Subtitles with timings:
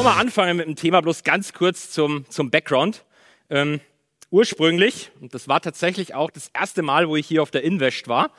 [0.00, 3.04] auch mal anfangen mit dem Thema, bloß ganz kurz zum, zum Background.
[3.50, 3.80] Ähm,
[4.30, 8.08] ursprünglich, und das war tatsächlich auch das erste Mal, wo ich hier auf der Invest
[8.08, 8.30] war,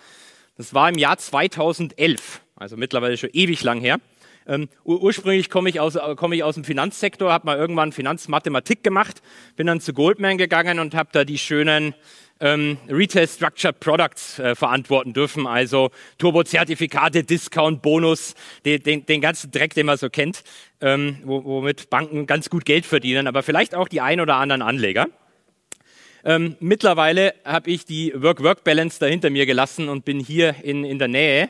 [0.57, 3.99] das war im Jahr 2011, also mittlerweile schon ewig lang her.
[4.47, 8.83] Ähm, ur ursprünglich komme ich, aus, komm ich aus dem Finanzsektor, habe mal irgendwann Finanzmathematik
[8.83, 9.21] gemacht,
[9.55, 11.93] bin dann zu Goldman gegangen und habe da die schönen
[12.39, 18.33] ähm, Retail Structured Products äh, verantworten dürfen, also Turbozertifikate, Discount, Bonus,
[18.65, 20.43] den, den, den ganzen Dreck, den man so kennt,
[20.81, 25.07] ähm, womit Banken ganz gut Geld verdienen, aber vielleicht auch die ein oder anderen Anleger.
[26.23, 31.07] Ähm, mittlerweile habe ich die Work-Work-Balance dahinter mir gelassen und bin hier in, in der
[31.07, 31.49] Nähe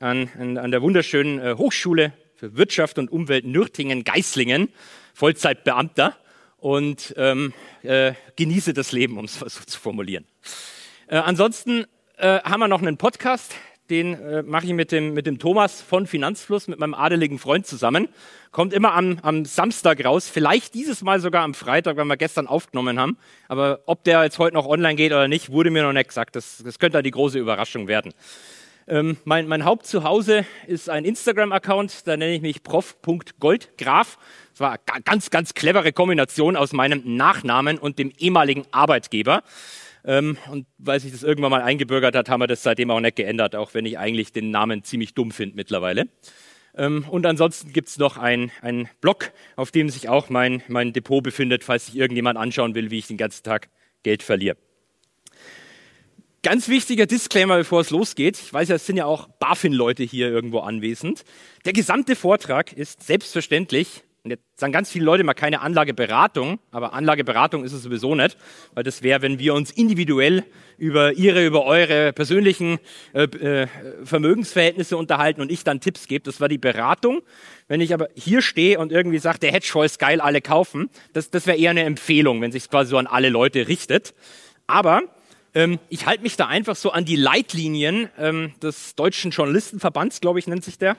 [0.00, 2.12] an, an, an der wunderschönen äh, Hochschule
[2.42, 4.68] für Wirtschaft und Umwelt Nürtingen-Geislingen,
[5.14, 6.16] Vollzeitbeamter
[6.58, 7.52] und ähm,
[7.84, 10.24] äh, genieße das Leben, um es so zu formulieren.
[11.06, 11.84] Äh, ansonsten
[12.16, 13.54] äh, haben wir noch einen Podcast,
[13.90, 17.64] den äh, mache ich mit dem, mit dem Thomas von Finanzfluss, mit meinem adeligen Freund
[17.64, 18.08] zusammen.
[18.50, 22.48] Kommt immer am, am Samstag raus, vielleicht dieses Mal sogar am Freitag, weil wir gestern
[22.48, 23.18] aufgenommen haben.
[23.46, 26.34] Aber ob der jetzt heute noch online geht oder nicht, wurde mir noch nicht gesagt.
[26.34, 28.12] Das, das könnte die große Überraschung werden.
[28.88, 34.18] Ähm, mein, mein Hauptzuhause ist ein Instagram-Account, da nenne ich mich prof.goldgraf.
[34.50, 39.42] Das war eine ganz, ganz clevere Kombination aus meinem Nachnamen und dem ehemaligen Arbeitgeber.
[40.04, 43.16] Ähm, und weil sich das irgendwann mal eingebürgert hat, haben wir das seitdem auch nicht
[43.16, 46.08] geändert, auch wenn ich eigentlich den Namen ziemlich dumm finde mittlerweile.
[46.74, 48.50] Ähm, und ansonsten gibt's noch einen
[49.00, 52.98] Blog, auf dem sich auch mein, mein Depot befindet, falls sich irgendjemand anschauen will, wie
[52.98, 53.68] ich den ganzen Tag
[54.02, 54.56] Geld verliere.
[56.44, 58.36] Ganz wichtiger Disclaimer, bevor es losgeht.
[58.36, 61.22] Ich weiß ja, es sind ja auch BaFin-Leute hier irgendwo anwesend.
[61.64, 66.94] Der gesamte Vortrag ist selbstverständlich, und jetzt sagen ganz viele Leute mal keine Anlageberatung, aber
[66.94, 68.36] Anlageberatung ist es sowieso nicht,
[68.74, 70.42] weil das wäre, wenn wir uns individuell
[70.78, 72.80] über Ihre, über eure persönlichen
[73.12, 73.68] äh, äh,
[74.02, 76.24] Vermögensverhältnisse unterhalten und ich dann Tipps gebe.
[76.24, 77.22] Das war die Beratung.
[77.68, 81.30] Wenn ich aber hier stehe und irgendwie sage, der Hedgefonds ist geil, alle kaufen, das,
[81.30, 84.12] das wäre eher eine Empfehlung, wenn sich quasi so an alle Leute richtet.
[84.66, 85.02] Aber
[85.54, 90.38] ähm, ich halte mich da einfach so an die Leitlinien ähm, des Deutschen Journalistenverbands, glaube
[90.38, 90.96] ich, nennt sich der.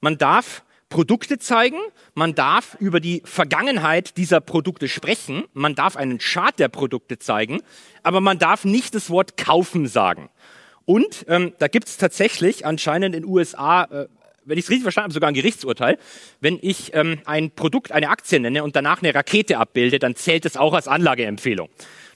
[0.00, 1.78] Man darf Produkte zeigen,
[2.14, 7.62] man darf über die Vergangenheit dieser Produkte sprechen, man darf einen Chart der Produkte zeigen,
[8.02, 10.28] aber man darf nicht das Wort kaufen sagen.
[10.84, 14.08] Und ähm, da gibt es tatsächlich anscheinend in den USA äh,
[14.46, 15.98] wenn ich es richtig verstanden habe, sogar ein Gerichtsurteil.
[16.40, 20.44] Wenn ich ähm, ein Produkt, eine Aktie nenne und danach eine Rakete abbilde, dann zählt
[20.44, 21.68] es auch als Anlageempfehlung.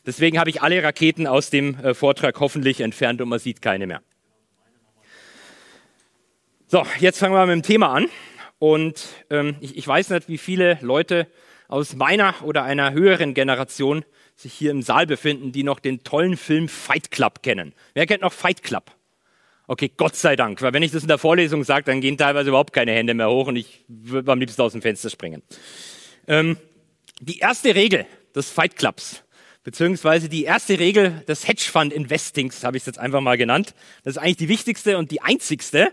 [0.08, 3.86] Deswegen habe ich alle Raketen aus dem äh, Vortrag hoffentlich entfernt und man sieht keine
[3.86, 4.00] mehr.
[6.66, 8.08] So, jetzt fangen wir mit dem Thema an.
[8.58, 11.26] Und ähm, ich, ich weiß nicht, wie viele Leute
[11.68, 14.02] aus meiner oder einer höheren Generation
[14.34, 17.74] sich hier im Saal befinden, die noch den tollen Film Fight Club kennen.
[17.92, 18.90] Wer kennt noch Fight Club?
[19.66, 22.48] Okay, Gott sei Dank, weil wenn ich das in der Vorlesung sage, dann gehen teilweise
[22.48, 25.42] überhaupt keine Hände mehr hoch und ich würde am liebsten aus dem Fenster springen.
[26.26, 26.56] Ähm,
[27.20, 29.22] die erste Regel des Fight Clubs
[29.68, 33.74] beziehungsweise die erste Regel des Hedgefund Investings, habe ich es jetzt einfach mal genannt.
[34.02, 35.92] Das ist eigentlich die wichtigste und die einzigste.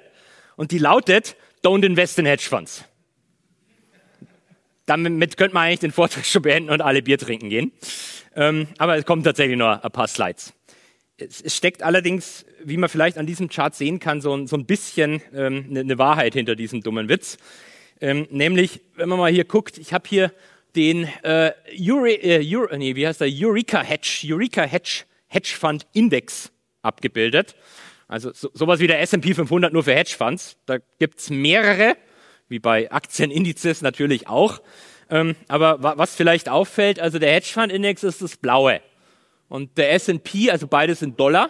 [0.55, 2.85] Und die lautet, don't invest in Hedgefonds.
[4.85, 7.73] Damit könnte man eigentlich den Vortrag schon beenden und alle Bier trinken gehen.
[8.33, 10.53] Ähm, aber es kommen tatsächlich nur ein paar Slides.
[11.17, 15.65] Es, steckt allerdings, wie man vielleicht an diesem Chart sehen kann, so, ein bisschen ähm,
[15.69, 17.37] eine, eine, Wahrheit hinter diesem dummen Witz.
[17.99, 20.31] Ähm, nämlich, wenn man mal hier guckt, ich habe hier
[20.75, 23.29] den äh, Ure, äh, Ure, nee, wie heißt der?
[23.31, 27.55] Eureka Hedge, Eureka Hedge Hedge Fund Index abgebildet.
[28.07, 30.57] Also so, sowas wie der S&P 500 nur für Hedgefonds.
[30.65, 31.97] Da gibt's mehrere,
[32.47, 34.61] wie bei Aktienindizes natürlich auch.
[35.09, 38.81] Ähm, aber was vielleicht auffällt, also der Hedgefund Index ist das blaue
[39.49, 41.49] und der S&P, also beides sind Dollar.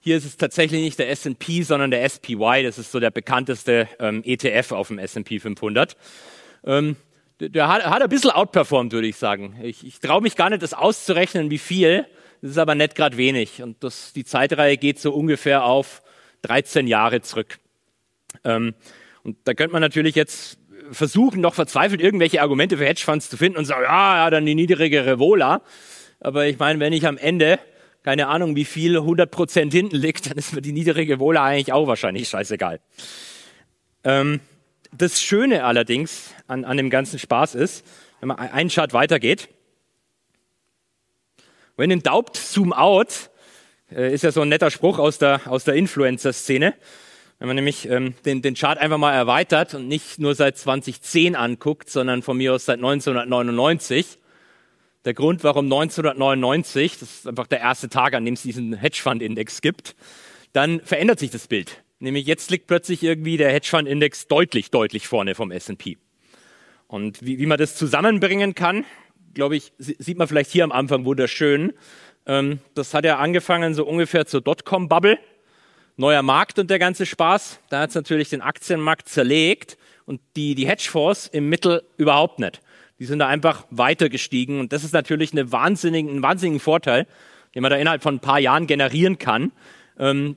[0.00, 2.62] Hier ist es tatsächlich nicht der S&P, sondern der SPY.
[2.62, 5.96] Das ist so der bekannteste ähm, ETF auf dem S&P 500.
[6.64, 6.96] Ähm,
[7.40, 9.58] der hat, hat ein bisschen outperformed, würde ich sagen.
[9.62, 12.06] Ich, ich traue mich gar nicht, das auszurechnen, wie viel.
[12.42, 13.62] Das ist aber nicht gerade wenig.
[13.62, 16.02] Und das, die Zeitreihe geht so ungefähr auf
[16.42, 17.58] 13 Jahre zurück.
[18.44, 18.74] Ähm,
[19.22, 20.58] und da könnte man natürlich jetzt
[20.92, 24.54] versuchen, noch verzweifelt irgendwelche Argumente für Hedgefonds zu finden und sagen, ja, ja, dann die
[24.54, 25.62] niedrigere Vola.
[26.20, 27.58] Aber ich meine, wenn ich am Ende
[28.02, 31.72] keine Ahnung, wie viel 100 Prozent hinten liegt, dann ist mir die niedrige Vola eigentlich
[31.72, 32.80] auch wahrscheinlich scheißegal.
[34.04, 34.40] Ähm,
[34.92, 37.84] das Schöne allerdings an, an dem ganzen Spaß ist,
[38.20, 39.48] wenn man einen Chart weitergeht,
[41.76, 43.30] wenn in Daubt, zoom out,
[43.90, 46.74] äh, ist ja so ein netter Spruch aus der, aus der Influencer-Szene.
[47.38, 51.36] Wenn man nämlich ähm, den, den Chart einfach mal erweitert und nicht nur seit 2010
[51.36, 54.18] anguckt, sondern von mir aus seit 1999.
[55.06, 59.62] Der Grund, warum 1999, das ist einfach der erste Tag, an dem es diesen Hedgefund-Index
[59.62, 59.96] gibt,
[60.52, 61.82] dann verändert sich das Bild.
[62.00, 65.98] Nämlich jetzt liegt plötzlich irgendwie der Hedgefund-Index deutlich, deutlich vorne vom S&P.
[66.86, 68.84] Und wie, wie man das zusammenbringen kann,
[69.34, 71.74] glaube ich, sieht man vielleicht hier am Anfang wunderschön.
[72.26, 75.18] Ähm, das hat ja angefangen so ungefähr zur Dotcom-Bubble.
[75.96, 77.60] Neuer Markt und der ganze Spaß.
[77.68, 79.76] Da hat es natürlich den Aktienmarkt zerlegt
[80.06, 82.62] und die, die Hedgefonds im Mittel überhaupt nicht.
[82.98, 87.06] Die sind da einfach weiter gestiegen und das ist natürlich eine wahnsinnigen, ein wahnsinnigen Vorteil,
[87.54, 89.52] den man da innerhalb von ein paar Jahren generieren kann,
[89.98, 90.36] ähm,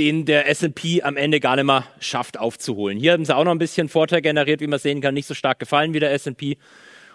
[0.00, 2.98] den der S&P am Ende gar nicht mehr schafft aufzuholen.
[2.98, 5.34] Hier haben sie auch noch ein bisschen Vorteil generiert, wie man sehen kann, nicht so
[5.34, 6.56] stark gefallen wie der S&P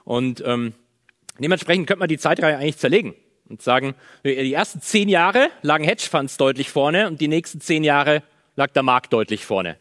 [0.04, 0.74] und ähm,
[1.40, 3.16] dementsprechend könnte man die Zeitreihe eigentlich zerlegen
[3.50, 8.22] und sagen, die ersten zehn Jahre lagen Hedgefonds deutlich vorne und die nächsten zehn Jahre
[8.56, 9.78] lag der Markt deutlich vorne.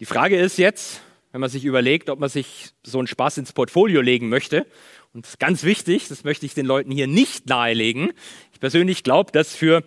[0.00, 1.00] Die Frage ist jetzt,
[1.30, 4.66] wenn man sich überlegt, ob man sich so einen Spaß ins Portfolio legen möchte.
[5.14, 8.12] Und das ist ganz wichtig, das möchte ich den Leuten hier nicht nahelegen.
[8.52, 9.84] Ich persönlich glaube, dass für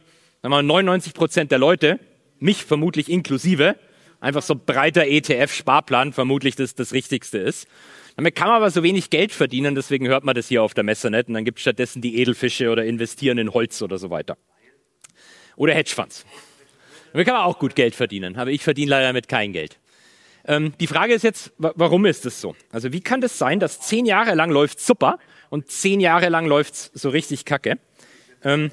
[0.52, 2.00] wir mal, 99 Prozent der Leute,
[2.40, 3.78] mich vermutlich inklusive,
[4.20, 7.68] einfach so breiter ETF-Sparplan vermutlich das, das Richtigste ist.
[8.16, 10.84] Damit kann man aber so wenig Geld verdienen, deswegen hört man das hier auf der
[10.84, 11.28] Messe nicht.
[11.28, 14.38] Und dann gibt es stattdessen die Edelfische oder investieren in Holz oder so weiter.
[15.56, 16.26] Oder Hedgefonds.
[17.12, 19.80] Damit kann man auch gut Geld verdienen, aber ich verdiene leider damit kein Geld.
[20.46, 22.56] Ähm, die Frage ist jetzt, warum ist das so?
[22.70, 25.20] Also wie kann das sein, dass zehn Jahre lang läuft super
[25.50, 27.80] und zehn Jahre lang läuft so richtig kacke?
[28.44, 28.72] Ähm,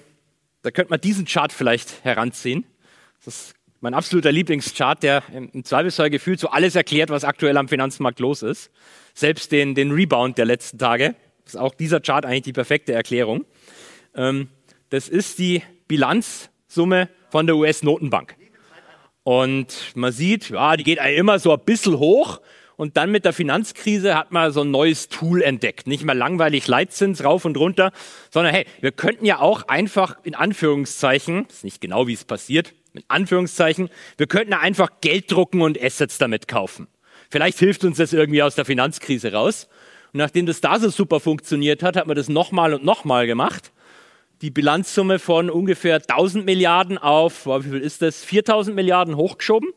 [0.63, 2.65] da könnte man diesen Chart vielleicht heranziehen.
[3.25, 7.69] Das ist mein absoluter Lieblingschart, der im Zweifelsfall gefühlt so alles erklärt, was aktuell am
[7.69, 8.71] Finanzmarkt los ist.
[9.15, 11.15] Selbst den, den Rebound der letzten Tage.
[11.47, 13.47] ist auch dieser Chart eigentlich die perfekte Erklärung.
[14.15, 14.49] Ähm,
[14.91, 18.37] das ist die Bilanzsumme von der US-Notenbank.
[19.23, 22.41] Und man sieht, ja, die geht immer so ein bisschen hoch.
[22.81, 25.87] Und dann mit der Finanzkrise hat man so ein neues Tool entdeckt.
[25.87, 27.93] Nicht mehr langweilig Leitzins rauf und runter,
[28.31, 32.73] sondern hey, wir könnten ja auch einfach in Anführungszeichen, ist nicht genau wie es passiert,
[32.95, 36.87] in Anführungszeichen, wir könnten ja einfach Geld drucken und Assets damit kaufen.
[37.29, 39.69] Vielleicht hilft uns das irgendwie aus der Finanzkrise raus.
[40.15, 43.73] Und nachdem das da so super funktioniert hat, hat man das nochmal und nochmal gemacht
[44.41, 49.69] die Bilanzsumme von ungefähr 1000 Milliarden auf, wie viel ist das, 4000 Milliarden hochgeschoben.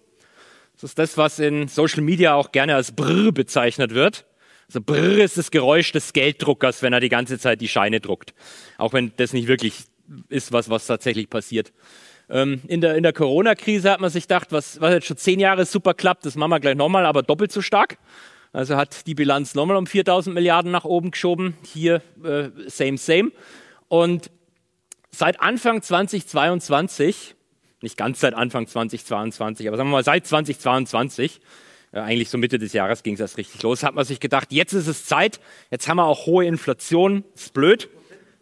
[0.73, 4.25] Das ist das, was in Social Media auch gerne als Brrr bezeichnet wird.
[4.67, 8.33] Also Brrr ist das Geräusch des Gelddruckers, wenn er die ganze Zeit die Scheine druckt.
[8.77, 9.83] Auch wenn das nicht wirklich
[10.29, 11.71] ist, was, was tatsächlich passiert.
[12.29, 15.39] Ähm, in der, in der Corona-Krise hat man sich gedacht, was, was jetzt schon zehn
[15.39, 17.97] Jahre super klappt, das machen wir gleich nochmal, aber doppelt so stark.
[18.51, 21.55] Also hat die Bilanz nochmal um 4000 Milliarden nach oben geschoben.
[21.65, 23.31] Hier äh, same, same.
[23.87, 24.29] Und
[25.11, 27.35] seit Anfang 2022,
[27.83, 31.41] nicht ganz seit Anfang 2022, aber sagen wir mal seit 2022,
[31.91, 34.51] äh, eigentlich so Mitte des Jahres ging es erst richtig los, hat man sich gedacht,
[34.51, 35.39] jetzt ist es Zeit,
[35.69, 37.89] jetzt haben wir auch hohe Inflation, ist blöd,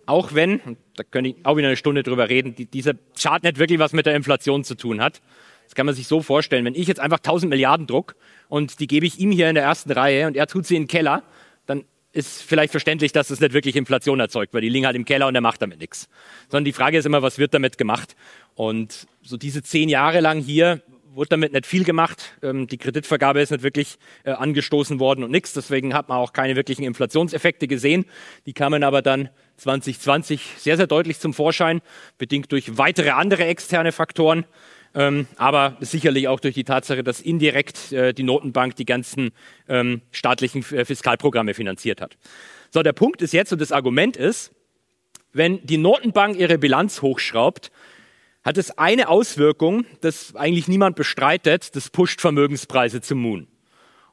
[0.05, 3.59] auch wenn, da könnte ich auch wieder eine Stunde drüber reden, die, dieser Chart nicht
[3.59, 5.21] wirklich was mit der Inflation zu tun hat.
[5.65, 8.15] Das kann man sich so vorstellen, wenn ich jetzt einfach 1000 Milliarden druck
[8.49, 10.83] und die gebe ich ihm hier in der ersten Reihe und er tut sie in
[10.83, 11.23] den Keller,
[11.65, 15.05] dann ist vielleicht verständlich, dass es nicht wirklich Inflation erzeugt, weil die liegen halt im
[15.05, 16.09] Keller und er macht damit nichts.
[16.49, 18.15] Sondern die Frage ist immer, was wird damit gemacht?
[18.55, 20.81] Und so diese zehn Jahre lang hier
[21.13, 22.37] wurde damit nicht viel gemacht.
[22.41, 25.53] Ähm, die Kreditvergabe ist nicht wirklich äh, angestoßen worden und nichts.
[25.53, 28.05] Deswegen hat man auch keine wirklichen Inflationseffekte gesehen.
[28.45, 31.81] Die kamen aber dann 2020 sehr, sehr deutlich zum Vorschein,
[32.17, 34.45] bedingt durch weitere andere externe Faktoren
[34.93, 39.31] ähm, aber sicherlich auch durch die Tatsache, dass indirekt äh, die Notenbank die ganzen
[39.69, 42.17] ähm, staatlichen äh, Fiskalprogramme finanziert hat.
[42.69, 44.51] So, der Punkt ist jetzt und das Argument ist,
[45.33, 47.71] wenn die Notenbank ihre Bilanz hochschraubt,
[48.43, 53.47] hat es eine Auswirkung, das eigentlich niemand bestreitet, das pusht Vermögenspreise zum Moon.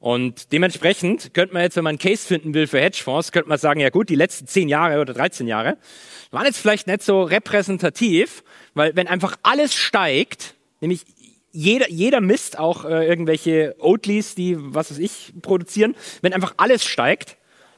[0.01, 3.59] Und dementsprechend könnte man jetzt, wenn man einen Case finden will für Hedgefonds, könnte man
[3.59, 5.77] sagen, ja gut, die letzten zehn Jahre oder 13 Jahre
[6.31, 8.45] waren jetzt vielleicht nicht so repräsentativ,
[8.75, 11.05] weil wenn einfach alles steigt, Nämlich
[11.51, 15.95] jeder, jeder misst auch äh, irgendwelche Oatleys, die, was weiß ich, produzieren.
[16.21, 17.37] Wenn einfach alles steigt,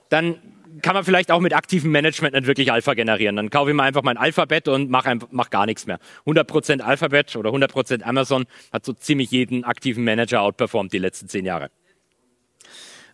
[0.08, 0.36] dann
[0.82, 3.36] kann man vielleicht auch mit aktivem Management nicht wirklich Alpha generieren.
[3.36, 5.98] Dann kaufe ich mir einfach mein Alphabet und mache mach gar nichts mehr.
[6.26, 11.44] 100% Alphabet oder 100% Amazon hat so ziemlich jeden aktiven Manager outperformed die letzten zehn
[11.44, 11.70] Jahre.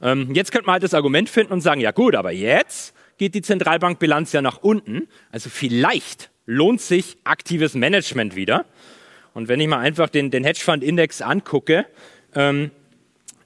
[0.03, 3.35] Ähm, jetzt könnte man halt das Argument finden und sagen, ja gut, aber jetzt geht
[3.35, 5.09] die Zentralbankbilanz ja nach unten.
[5.33, 8.67] Also vielleicht lohnt sich aktives Management wieder.
[9.37, 11.85] Und wenn ich mal einfach den, den Hedgefund-Index angucke,
[12.35, 12.71] ähm,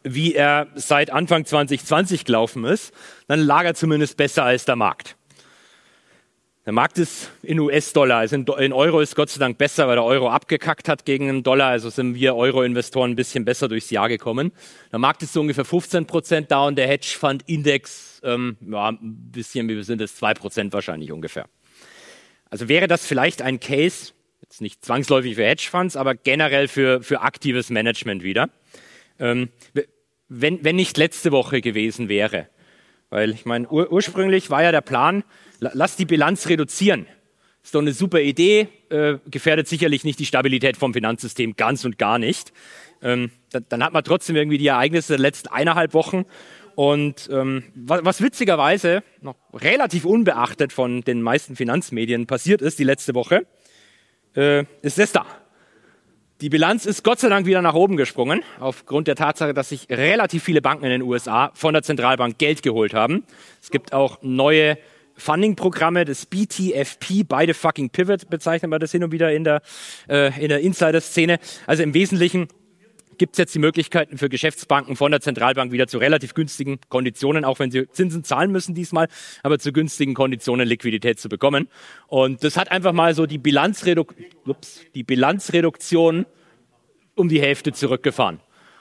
[0.05, 2.95] wie er seit Anfang 2020 gelaufen ist,
[3.27, 5.17] dann lag er zumindest besser als der Markt.
[6.65, 10.05] Der Markt ist in US-Dollar, also in, Euro ist Gott sei Dank besser, weil der
[10.05, 11.71] Euro abgekackt hat gegen den Dollar.
[11.71, 14.53] Also sind wir Euro-Investoren ein bisschen besser durchs Jahr gekommen.
[14.93, 19.69] Der Markt ist so ungefähr 15 Prozent da und der Hedgefund-Index, ähm, ja, ein bisschen,
[19.69, 21.47] wie sind es, zwei Prozent wahrscheinlich ungefähr.
[22.49, 24.13] Also wäre das vielleicht ein Case,
[24.51, 28.51] Jetzt nicht zwangsläufig für Hedgefonds, aber generell für, für aktives Management wieder.
[29.21, 29.51] Ähm,
[30.29, 32.49] wenn, wenn nicht letzte Woche gewesen wäre.
[33.11, 35.23] Weil ich meine, ur ursprünglich war ja der Plan,
[35.61, 37.07] lass die Bilanz reduzieren.
[37.63, 41.97] Ist doch eine super Idee, äh, gefährdet sicherlich nicht die Stabilität vom Finanzsystem ganz und
[41.97, 42.53] gar nicht.
[43.03, 46.25] Ähm, dann, dann, hat man trotzdem irgendwie die Ereignisse der letzten eineinhalb Wochen.
[46.75, 52.85] Und ähm, was, was witzigerweise noch relativ unbeachtet von den meisten Finanzmedien passiert ist die
[52.85, 53.47] letzte Woche,
[54.35, 55.27] äh, ist da.
[56.41, 59.89] Die Bilanz ist Gott sei Dank wieder nach oben gesprungen, aufgrund der Tatsache, dass sich
[59.91, 63.25] relativ viele Banken in den USA von der Zentralbank Geld geholt haben.
[63.61, 64.79] Es gibt auch neue
[65.17, 69.61] Funding-Programme, das BTFP, beide fucking Pivot bezeichnen wir das hin und wieder in der,
[70.09, 71.39] äh, in der Insider-Szene.
[71.67, 72.49] Also im Wesentlichen
[73.21, 77.45] gibt es jetzt die Möglichkeiten für Geschäftsbanken von der Zentralbank wieder zu relativ günstigen Konditionen,
[77.45, 79.09] auch wenn sie Zinsen zahlen müssen diesmal,
[79.43, 81.69] aber zu günstigen Konditionen Liquidität zu bekommen.
[82.07, 84.15] Und das hat einfach mal so die, Bilanzreduk
[84.47, 86.25] ups, die Bilanzreduktion
[87.15, 88.41] um die Hälfte zurückgefahren.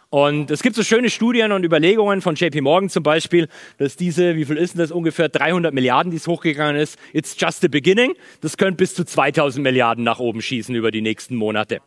[0.10, 4.38] Und es gibt so schöne Studien und Überlegungen von JP Morgan zum Beispiel, dass diese,
[4.38, 7.68] wie viel ist denn das ungefähr, 300 Milliarden, die es hochgegangen ist, it's just the
[7.68, 8.16] beginning.
[8.40, 11.82] Das könnte bis zu 2000 Milliarden nach oben schießen über die nächsten Monate.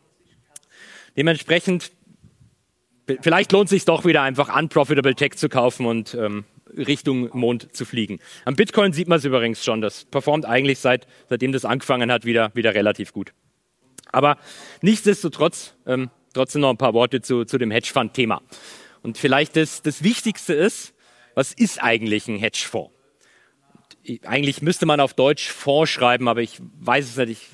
[1.17, 1.91] Dementsprechend
[3.21, 6.45] vielleicht lohnt es sich doch wieder einfach unprofitable Tech zu kaufen und ähm,
[6.75, 8.19] Richtung Mond zu fliegen.
[8.45, 9.81] Am Bitcoin sieht man es übrigens schon.
[9.81, 13.33] Das performt eigentlich seit, seitdem das angefangen hat wieder, wieder relativ gut.
[14.11, 14.37] Aber
[14.81, 18.41] nichtsdestotrotz, ähm, trotzdem noch ein paar Worte zu, zu dem Hedgefonds-Thema.
[19.01, 20.93] Und vielleicht das, das Wichtigste ist,
[21.35, 22.93] was ist eigentlich ein Hedgefonds?
[24.25, 27.31] Eigentlich müsste man auf Deutsch Fonds schreiben, aber ich weiß es nicht.
[27.31, 27.47] Ich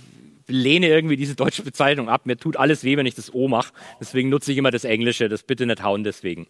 [0.50, 2.26] lehne irgendwie diese deutsche Bezeichnung ab.
[2.26, 3.74] Mir tut alles weh, wenn ich das O mache.
[4.00, 5.30] Deswegen nutze ich immer das Englische.
[5.30, 6.48] Das bitte nicht hauen deswegen.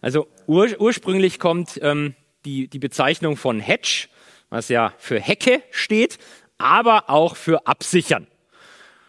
[0.00, 2.14] Also ur, ursprünglich kommt ähm,
[2.44, 4.08] die, die Bezeichnung von Hedge,
[4.50, 6.18] was ja für Hecke steht,
[6.58, 8.26] aber auch für absichern.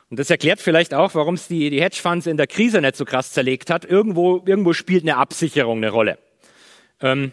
[0.09, 3.03] Und das erklärt vielleicht auch, warum es die, die Hedgefonds in der Krise nicht so
[3.03, 3.83] krass zerlegt hat.
[3.83, 6.17] Irgendwo, irgendwo spielt eine Absicherung eine Rolle.
[7.01, 7.31] Ähm,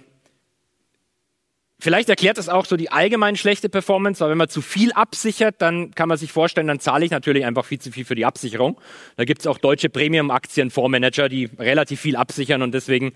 [1.84, 5.56] Vielleicht erklärt das auch so die allgemein schlechte Performance, weil wenn man zu viel absichert,
[5.58, 8.24] dann kann man sich vorstellen, dann zahle ich natürlich einfach viel zu viel für die
[8.24, 8.80] Absicherung.
[9.16, 13.12] Da gibt es auch deutsche Premium-Aktien-Fondsmanager, die relativ viel absichern und deswegen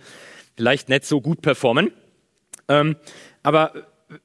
[0.54, 1.92] vielleicht nicht so gut performen.
[2.68, 2.96] Ähm,
[3.42, 3.72] aber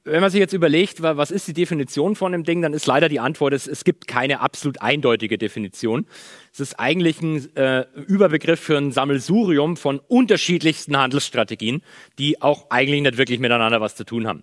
[0.04, 3.08] wenn man sich jetzt überlegt, was ist die Definition von dem Ding, dann ist leider
[3.08, 6.06] die Antwort, es, es gibt keine absolut eindeutige Definition.
[6.52, 11.82] Es ist eigentlich ein äh, Überbegriff für ein Sammelsurium von unterschiedlichsten Handelsstrategien,
[12.18, 14.42] die auch eigentlich nicht wirklich miteinander was zu tun haben.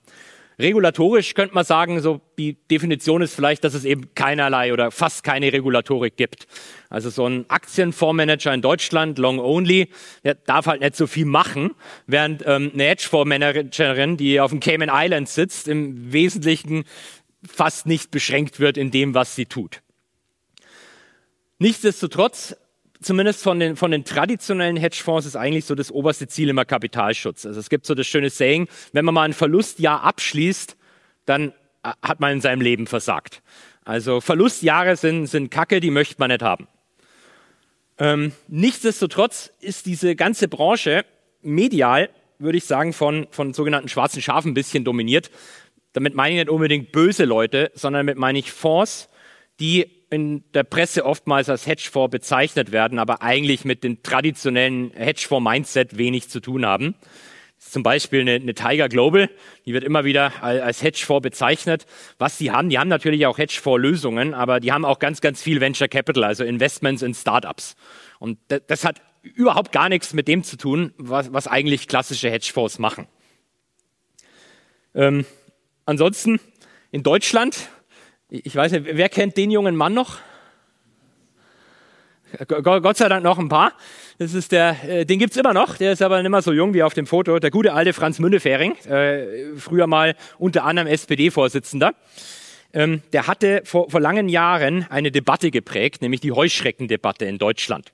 [0.59, 5.23] Regulatorisch könnte man sagen, so die Definition ist vielleicht, dass es eben keinerlei oder fast
[5.23, 6.45] keine Regulatorik gibt.
[6.89, 9.89] Also so ein Aktienfondsmanager in Deutschland, long only,
[10.23, 11.71] der darf halt nicht so viel machen,
[12.05, 16.83] während ähm, eine Hedgefondsmanagerin, die auf dem Cayman Islands sitzt, im Wesentlichen
[17.47, 19.81] fast nicht beschränkt wird in dem, was sie tut.
[21.59, 22.55] Nichtsdestotrotz
[23.01, 27.45] zumindest von den, von den traditionellen Hedgefonds ist eigentlich so das oberste Ziel immer Kapitalschutz.
[27.45, 30.77] Also es gibt so das schöne Saying, wenn man mal ein Verlustjahr abschließt,
[31.25, 31.49] dann
[31.83, 33.41] äh, hat man in seinem Leben versagt.
[33.83, 36.67] Also Verlustjahre sind, sind Kacke, die möchte man nicht haben.
[37.97, 41.05] Ähm, nichtsdestotrotz ist diese ganze Branche
[41.41, 45.31] medial, würde ich sagen, von, von sogenannten schwarzen Schafen ein bisschen dominiert.
[45.93, 49.09] Damit meine ich nicht unbedingt böse Leute, sondern damit meine ich Fonds,
[49.59, 55.97] die in der Presse oftmals als Hedgefonds bezeichnet werden, aber eigentlich mit dem traditionellen Hedgefonds-Mindset
[55.97, 56.95] wenig zu tun haben.
[57.57, 59.29] Zum Beispiel eine, eine Tiger Global,
[59.65, 61.85] die wird immer wieder als Hedgefonds bezeichnet.
[62.17, 65.61] Was die haben, die haben natürlich auch Hedgefonds-Lösungen, aber die haben auch ganz, ganz viel
[65.61, 67.75] Venture Capital, also Investments in Startups.
[68.19, 72.29] Und das, das hat überhaupt gar nichts mit dem zu tun, was, was eigentlich klassische
[72.29, 73.07] Hedgefonds machen.
[74.93, 75.25] Ähm,
[75.85, 76.41] ansonsten
[76.91, 77.69] in Deutschland
[78.31, 80.19] ich weiß nicht, wer kennt den jungen Mann noch?
[82.47, 83.73] Gott sei Dank noch ein paar.
[84.19, 85.75] Das ist der, äh, den gibt's immer noch.
[85.75, 87.39] Der ist aber nicht mehr so jung wie auf dem Foto.
[87.39, 91.93] Der gute alte Franz Mündefering, äh, früher mal unter anderem SPD-Vorsitzender.
[92.73, 97.91] Ähm, der hatte vor, vor langen Jahren eine Debatte geprägt, nämlich die Heuschreckendebatte in Deutschland.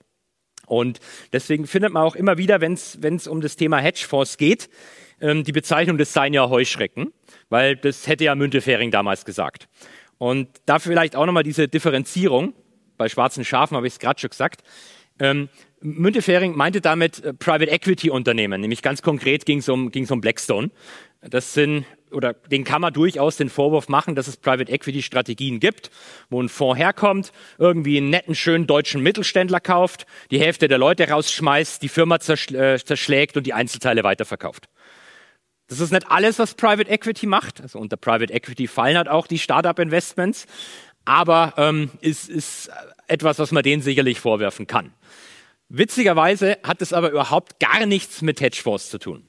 [0.67, 1.00] Und
[1.34, 4.70] deswegen findet man auch immer wieder, wenn es um das Thema Hedgefonds geht,
[5.20, 7.12] ähm, die Bezeichnung, das seien ja Heuschrecken,
[7.50, 9.67] weil das hätte ja Müntefering damals gesagt.
[10.17, 12.53] Und da vielleicht auch nochmal diese Differenzierung.
[12.97, 14.63] Bei schwarzen Schafen habe ich es gerade schon gesagt.
[15.19, 15.50] Ähm,
[15.81, 20.71] Müntefering meinte damit äh, Private Equity Unternehmen, nämlich ganz konkret ging es um, um Blackstone.
[21.21, 25.59] Das sind, oder den kann man durchaus den Vorwurf machen, dass es Private Equity Strategien
[25.59, 25.89] gibt,
[26.29, 31.09] wo ein Fonds herkommt, irgendwie einen netten, schönen deutschen Mittelständler kauft, die Hälfte der Leute
[31.09, 34.69] rausschmeißt, die Firma äh, zerschlägt und die Einzelteile weiterverkauft.
[35.67, 37.62] Das ist nicht alles, was Private Equity macht.
[37.62, 40.45] Also unter Private Equity fallen halt auch die Startup-Investments,
[41.05, 42.69] aber ähm, ist, ist
[43.07, 44.93] etwas, was man denen sicherlich vorwerfen kann.
[45.69, 49.27] Witzigerweise hat es aber überhaupt gar nichts mit Hedgefonds zu tun.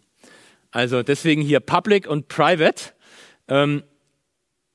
[0.70, 2.92] Also deswegen hier Public und Private.
[3.48, 3.82] Ähm,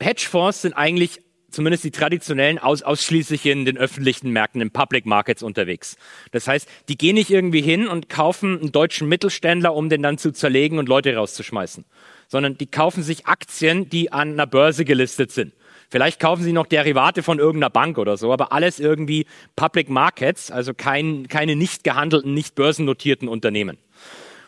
[0.01, 1.22] Hedgefonds sind eigentlich
[1.53, 5.95] zumindest die traditionellen, aus, ausschließlich in den öffentlichen Märkten, in Public Markets unterwegs.
[6.31, 10.17] Das heißt, die gehen nicht irgendwie hin und kaufen einen deutschen Mittelständler, um den dann
[10.17, 11.86] zu zerlegen und Leute rauszuschmeißen,
[12.27, 15.53] sondern die kaufen sich Aktien, die an einer Börse gelistet sind.
[15.89, 20.50] Vielleicht kaufen sie noch Derivate von irgendeiner Bank oder so, aber alles irgendwie Public Markets,
[20.50, 23.77] also kein, keine nicht gehandelten, nicht börsennotierten Unternehmen.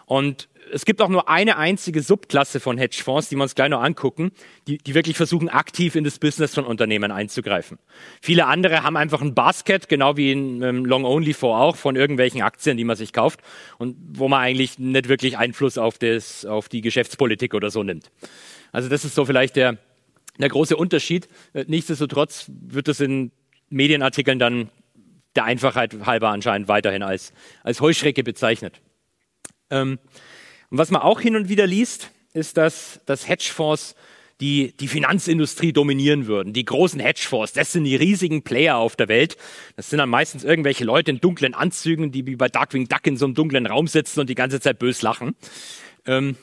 [0.08, 3.82] Und es gibt auch nur eine einzige Subklasse von Hedgefonds, die wir uns gleich noch
[3.82, 4.34] angucken,
[4.68, 7.80] die, die wirklich versuchen, aktiv in das Business von Unternehmen einzugreifen.
[8.22, 12.76] Viele andere haben einfach ein Basket, genau wie in ähm, Long-Only-Fonds auch, von irgendwelchen Aktien,
[12.76, 13.40] die man sich kauft
[13.78, 18.12] und wo man eigentlich nicht wirklich Einfluss auf, das, auf die Geschäftspolitik oder so nimmt.
[18.74, 19.78] Also das ist so vielleicht der,
[20.40, 21.30] der große Unterschied.
[21.54, 23.32] Äh, nichtsdestotrotz wird das in
[23.70, 24.70] Medienartikeln dann
[25.38, 27.32] der Einfachheit halber anscheinend weiterhin als,
[27.64, 28.82] als Heuschrecke bezeichnet.
[29.70, 30.00] Ähm,
[30.70, 33.96] und was man auch hin und wieder liest, ist, dass, dass Hedgefonds
[34.42, 36.52] die, die Finanzindustrie dominieren würden.
[36.52, 39.38] Die großen Hedgefonds, das sind die riesigen Player auf der Welt.
[39.78, 43.16] Das sind dann meistens irgendwelche Leute in dunklen Anzügen, die wie bei Darkwing Duck in
[43.16, 45.36] so einem dunklen Raum sitzen und die ganze Zeit bös lachen.
[46.06, 46.36] Ähm,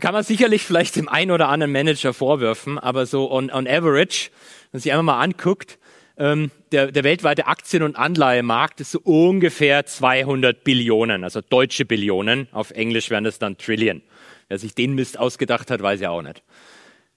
[0.00, 4.30] kann man sicherlich vielleicht dem einen oder anderen Manager vorwerfen, aber so on, on average,
[4.70, 5.78] wenn man sich einfach mal anguckt,
[6.18, 12.48] ähm, der, der weltweite Aktien- und Anleihemarkt ist so ungefähr 200 Billionen, also deutsche Billionen.
[12.52, 14.02] Auf Englisch wären das dann Trillion.
[14.48, 16.42] Wer sich den Mist ausgedacht hat, weiß ja auch nicht.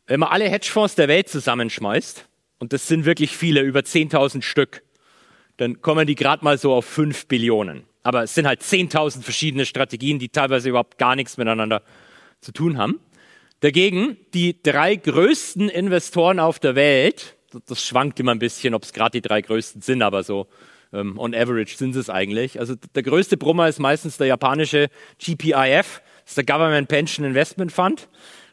[0.07, 2.25] Wenn man alle Hedgefonds der Welt zusammenschmeißt,
[2.57, 4.83] und das sind wirklich viele, über 10.000 Stück,
[5.57, 7.83] dann kommen die gerade mal so auf 5 Billionen.
[8.03, 11.83] Aber es sind halt 10.000 verschiedene Strategien, die teilweise überhaupt gar nichts miteinander
[12.41, 12.99] zu tun haben.
[13.61, 18.93] Dagegen die drei größten Investoren auf der Welt, das schwankt immer ein bisschen, ob es
[18.93, 20.47] gerade die drei größten sind, aber so
[20.93, 22.59] ähm, on average sind es eigentlich.
[22.59, 24.89] Also der größte Brummer ist meistens der japanische
[25.19, 28.09] GPIF, das ist der Government Pension Investment Fund.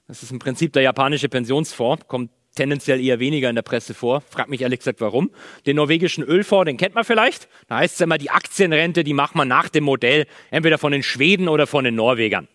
[0.08, 4.22] Das ist im Prinzip der japanische Pensionsfonds, kommt tendenziell eher weniger in der Presse vor.
[4.22, 5.30] Frag mich ehrlich gesagt, warum.
[5.66, 7.48] Den norwegischen Ölfonds, den kennt man vielleicht.
[7.68, 11.02] Da heißt es immer, die Aktienrente, die macht man nach dem Modell entweder von den
[11.02, 12.48] Schweden oder von den Norwegern.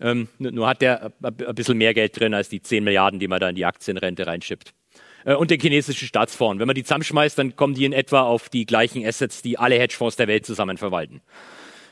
[0.00, 3.40] Ähm, nur hat der ein bisschen mehr Geld drin als die 10 Milliarden, die man
[3.40, 4.74] da in die Aktienrente reinschippt.
[5.26, 6.58] Äh, und den chinesischen Staatsfonds.
[6.58, 9.78] Wenn man die zusammenschmeißt, dann kommen die in etwa auf die gleichen Assets, die alle
[9.78, 11.20] Hedgefonds der Welt zusammen verwalten.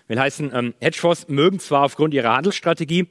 [0.07, 3.09] Will heißen, ähm, Hedgefonds mögen zwar aufgrund ihrer Handelsstrategie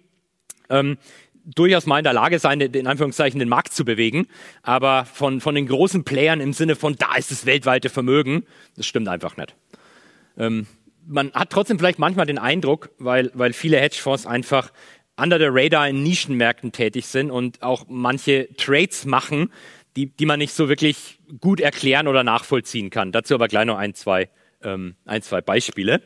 [0.69, 0.97] ähm,
[1.45, 4.27] durchaus mal in der Lage sein, in Anführungszeichen den Markt zu bewegen,
[4.62, 8.45] aber von, von den großen Playern im Sinne von, da ist das weltweite Vermögen,
[8.77, 9.55] das stimmt einfach nicht.
[10.38, 10.67] Ähm,
[11.05, 14.71] man hat trotzdem vielleicht manchmal den Eindruck, weil, weil viele Hedgefonds einfach
[15.17, 19.51] under the radar in Nischenmärkten tätig sind und auch manche Trades machen,
[19.95, 23.12] die, die man nicht so wirklich gut erklären oder nachvollziehen kann.
[23.12, 24.29] Dazu aber gleich noch ein, zwei,
[24.62, 26.01] ähm, ein, zwei Beispiele.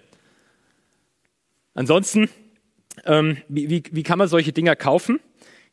[1.74, 2.30] Ansonsten,
[3.06, 5.20] ähm, wie, wie, wie kann man solche Dinger kaufen?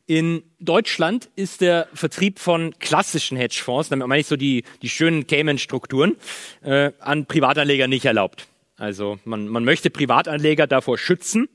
[0.07, 5.25] In Deutschland ist der Vertrieb von klassischen Hedgefonds, damit meine ich so die, die schönen
[5.25, 6.15] Cayman-Strukturen,
[6.61, 8.47] äh, an Privatanleger nicht erlaubt.
[8.77, 11.49] Also man, man möchte Privatanleger davor schützen,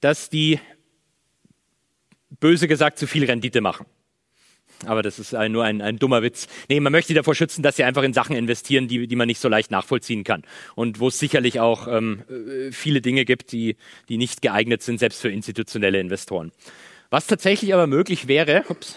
[0.00, 0.60] dass die
[2.40, 3.86] böse gesagt zu viel Rendite machen.
[4.86, 6.46] Aber das ist nur ein, ein dummer Witz.
[6.68, 9.40] Nee, man möchte davor schützen, dass sie einfach in Sachen investieren, die, die man nicht
[9.40, 10.42] so leicht nachvollziehen kann.
[10.74, 13.76] Und wo es sicherlich auch ähm, äh, viele Dinge gibt, die,
[14.08, 16.52] die nicht geeignet sind, selbst für institutionelle Investoren.
[17.10, 18.96] Was tatsächlich aber möglich wäre, ups,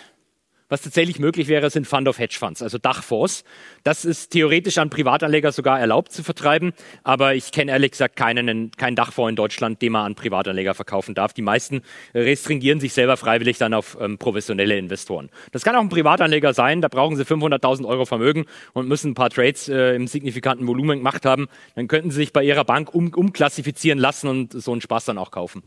[0.71, 3.43] was tatsächlich möglich wäre, sind Fund of Hedge Funds, also Dachfonds.
[3.84, 6.71] Das ist theoretisch an Privatanleger sogar erlaubt zu vertreiben,
[7.03, 11.13] aber ich kenne ehrlich gesagt keinen, keinen Dachfonds in Deutschland, den man an Privatanleger verkaufen
[11.13, 11.34] darf.
[11.34, 11.81] Die meisten
[12.15, 15.29] restringieren sich selber freiwillig dann auf ähm, professionelle Investoren.
[15.51, 19.15] Das kann auch ein Privatanleger sein, da brauchen sie 500.000 Euro Vermögen und müssen ein
[19.15, 21.49] paar Trades äh, im signifikanten Volumen gemacht haben.
[21.75, 25.17] Dann könnten sie sich bei ihrer Bank um, umklassifizieren lassen und so einen Spaß dann
[25.17, 25.63] auch kaufen.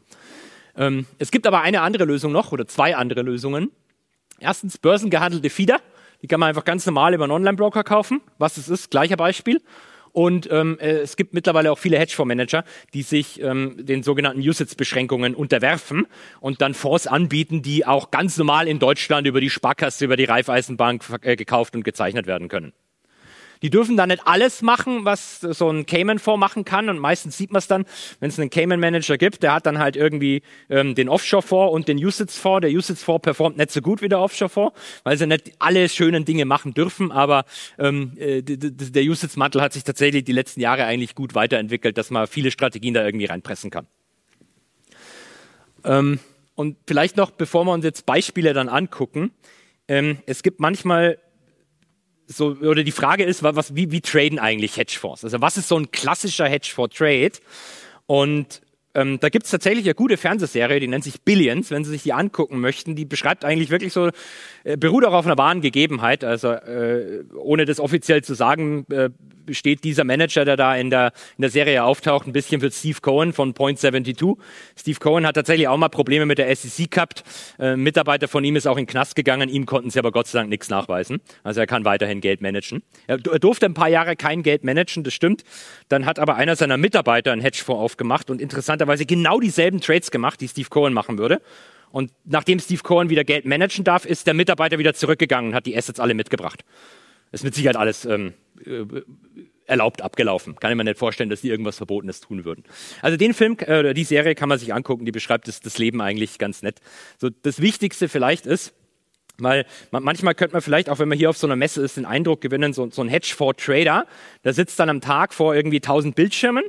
[0.79, 3.71] Ähm, es gibt aber eine andere Lösung noch oder zwei andere Lösungen.
[4.41, 5.81] Erstens börsengehandelte Feeder.
[6.23, 8.21] Die kann man einfach ganz normal über einen Online-Broker kaufen.
[8.39, 9.61] Was es ist, gleicher Beispiel.
[10.15, 15.35] Und ähm, äh, es gibt mittlerweile auch viele Hedgefondsmanager, die sich ähm, den sogenannten Usage-Beschränkungen
[15.35, 16.07] unterwerfen
[16.41, 20.25] und dann Fonds anbieten, die auch ganz normal in Deutschland über die Sparkasse, über die
[20.25, 22.73] Raiffeisenbank äh, gekauft und gezeichnet werden können.
[23.63, 26.89] Die dürfen da nicht alles machen, was so ein Cayman-Fonds machen kann.
[26.89, 27.85] Und meistens sieht man es dann,
[28.21, 31.99] wenn es einen Cayman-Manager gibt, der hat dann halt irgendwie ähm, den Offshore-Fonds und den
[31.99, 32.63] USITS-Fonds.
[32.63, 36.45] Der USITS-Fonds performt nicht so gut wie der Offshore-Fonds, weil sie nicht alle schönen Dinge
[36.45, 37.13] machen dürfen.
[37.13, 37.45] Aber
[37.79, 42.27] ähm, äh, der USITS-Mantel hat sich tatsächlich die letzten Jahre eigentlich gut weiterentwickelt, dass man
[42.27, 43.87] viele Strategien da irgendwie reinpressen kann.
[45.85, 46.19] Ähm,
[46.55, 49.33] und vielleicht noch, bevor wir uns jetzt Beispiele dann angucken,
[49.89, 51.19] ähm, es gibt manchmal
[52.27, 55.25] so, oder die Frage ist, was, wie, wie traden eigentlich Hedgefonds?
[55.25, 57.33] Also was ist so ein klassischer Hedgefonds-Trade?
[58.07, 58.61] Und
[58.95, 62.05] ähm, da gibt es tatsächlich eine gute Fernsehserie, die nennt sich Billions, wenn Sie sich
[62.05, 62.95] die angucken möchten.
[62.95, 64.11] Die beschreibt eigentlich wirklich so,
[64.63, 66.23] äh, beruht auch auf einer wahren Gegebenheit.
[66.23, 69.11] Also äh, ohne das offiziell zu sagen, äh,
[69.51, 73.01] steht dieser Manager, der da in der, in der Serie auftaucht, ein bisschen für Steve
[73.01, 74.37] Cohen von Point 72.
[74.77, 77.25] Steve Cohen hat tatsächlich auch mal Probleme mit der SEC gehabt.
[77.59, 79.49] Äh, Mitarbeiter von ihm ist auch in den Knast gegangen.
[79.49, 81.21] Ihm konnten sie aber Gott sei Dank nichts nachweisen.
[81.43, 82.83] Also er kann weiterhin Geld managen.
[83.07, 85.45] Er, durfte ein paar Jahre kein Geld managen, das stimmt.
[85.89, 90.41] Dann hat aber einer seiner Mitarbeiter einen Hedgefonds aufgemacht und interessanterweise genau dieselben Trades gemacht,
[90.41, 91.41] die Steve Cohen machen würde.
[91.95, 95.65] Und nachdem Steve Cohen wieder Geld managen darf, ist der Mitarbeiter wieder zurückgegangen und hat
[95.65, 96.65] die Assets alle mitgebracht.
[97.31, 98.85] Ist mit Sicherheit alles ähm, äh,
[99.67, 100.57] erlaubt abgelaufen.
[100.57, 102.65] Kann ich mir nicht vorstellen, dass die irgendwas Verbotenes tun würden.
[103.01, 105.79] Also den Film äh, oder die Serie kann man sich angucken, die beschreibt das, das
[105.79, 106.81] Leben eigentlich ganz nett.
[107.19, 108.75] So, das Wichtigste vielleicht ist,
[109.39, 112.05] weil manchmal könnte man vielleicht, auch wenn man hier auf so einer Messe ist, den
[112.05, 114.07] Eindruck gewinnen, so, so ein Hedgefonds-Trader,
[114.45, 116.65] der sitzt dann am Tag vor irgendwie 1000 Bildschirmen.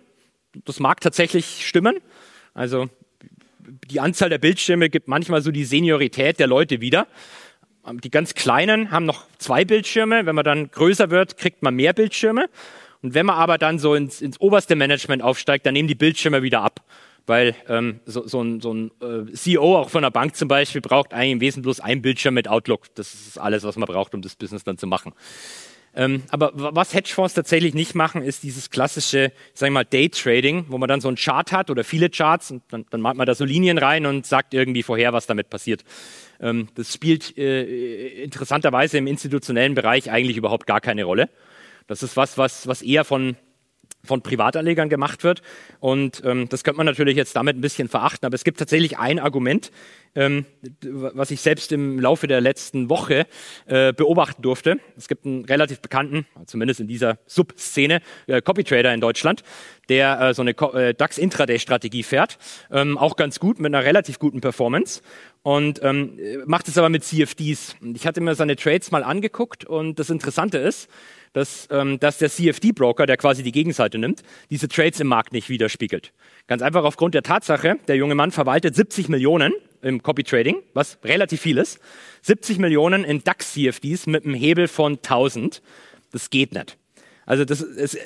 [0.63, 1.97] Das mag tatsächlich stimmen.
[2.53, 2.89] Also
[3.89, 7.07] die Anzahl der Bildschirme gibt manchmal so die Seniorität der Leute wieder.
[8.01, 10.25] Die ganz Kleinen haben noch zwei Bildschirme.
[10.25, 12.49] Wenn man dann größer wird, kriegt man mehr Bildschirme.
[13.01, 16.41] Und wenn man aber dann so ins, ins oberste Management aufsteigt, dann nehmen die Bildschirme
[16.41, 16.81] wieder ab.
[17.27, 20.81] Weil ähm, so, so ein, so ein äh, CEO auch von einer Bank zum Beispiel
[20.81, 22.93] braucht eigentlich im Wesentlichen bloß einen Bildschirm mit Outlook.
[22.95, 25.13] Das ist alles, was man braucht, um das Business dann zu machen.
[25.95, 30.77] Ähm, aber was Hedgefonds tatsächlich nicht machen, ist dieses klassische, sag ich mal, Day-Trading, wo
[30.77, 33.33] man dann so einen Chart hat oder viele Charts und dann, dann malt man da
[33.33, 35.83] so Linien rein und sagt irgendwie vorher, was damit passiert.
[36.39, 41.29] Ähm, das spielt äh, interessanterweise im institutionellen Bereich eigentlich überhaupt gar keine Rolle.
[41.87, 43.35] Das ist was, was, was eher von
[44.05, 45.41] von Privatanlegern gemacht wird.
[45.79, 48.97] Und ähm, das könnte man natürlich jetzt damit ein bisschen verachten, aber es gibt tatsächlich
[48.97, 49.71] ein Argument,
[50.15, 50.45] ähm,
[50.81, 53.27] was ich selbst im Laufe der letzten Woche
[53.65, 54.79] äh, beobachten durfte.
[54.97, 59.43] Es gibt einen relativ bekannten, zumindest in dieser Subszene, äh, Copy-Trader in Deutschland,
[59.89, 62.37] der äh, so eine äh, DAX-Intraday-Strategie fährt,
[62.71, 65.01] ähm, auch ganz gut, mit einer relativ guten Performance
[65.43, 67.75] und ähm, macht es aber mit CFDs.
[67.93, 70.89] Ich hatte mir seine Trades mal angeguckt und das Interessante ist,
[71.33, 75.49] dass, ähm, dass der CFD-Broker, der quasi die Gegenseite nimmt, diese Trades im Markt nicht
[75.49, 76.13] widerspiegelt.
[76.47, 79.53] Ganz einfach aufgrund der Tatsache, der junge Mann verwaltet 70 Millionen
[79.85, 81.79] im Copy Trading, was relativ viel ist.
[82.23, 85.61] 70 Millionen in DAX-CFDs mit einem Hebel von 1000.
[86.11, 86.77] Das geht nicht.
[87.25, 87.97] Also das ist,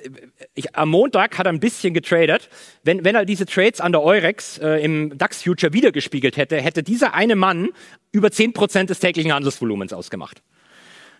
[0.56, 2.50] ich, am Montag hat er ein bisschen getradet.
[2.84, 6.84] Wenn, wenn er diese Trades an der Eurex äh, im DAX Future wiedergespiegelt hätte, hätte
[6.84, 7.70] dieser eine Mann
[8.12, 10.42] über 10% des täglichen Handelsvolumens ausgemacht.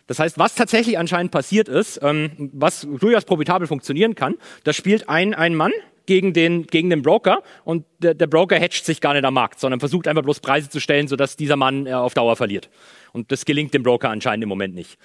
[0.08, 5.08] Das heißt, was tatsächlich anscheinend passiert ist, ähm, was durchaus profitabel funktionieren kann, da spielt
[5.08, 5.72] ein, ein Mann
[6.10, 9.60] gegen den, gegen den Broker und der, der Broker hedgt sich gar nicht am Markt,
[9.60, 12.72] sondern versucht einfach bloß Preise zu stellen, sodass dieser Mann äh, auf Dauer verliert.
[13.14, 14.98] Und das gelingt dem Broker anscheinend im Moment nicht.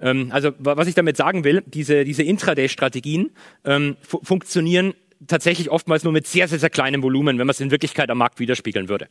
[0.00, 3.32] Ähm, also was ich damit sagen will, diese, diese Intraday-Strategien
[3.64, 4.94] ähm, fu funktionieren
[5.26, 8.18] tatsächlich oftmals nur mit sehr, sehr, sehr kleinem Volumen, wenn man es in Wirklichkeit am
[8.18, 9.08] Markt widerspiegeln würde.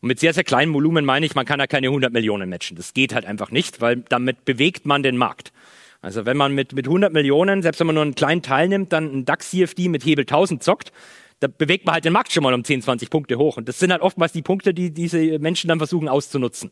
[0.00, 2.78] Und mit sehr, sehr kleinem Volumen meine ich, man kann da keine 100 Millionen matchen.
[2.78, 5.52] Das geht halt einfach nicht, weil damit bewegt man den Markt.
[6.00, 8.92] Also wenn man mit, mit 100 Millionen, selbst wenn man nur einen kleinen Teil nimmt,
[8.92, 10.92] dann ein DAX-CFD mit Hebel 1000 zockt,
[11.40, 13.56] da bewegt man halt den Markt schon mal um 10, 20 Punkte hoch.
[13.56, 16.70] Und das sind halt oftmals die Punkte, die diese Menschen dann versuchen auszunutzen.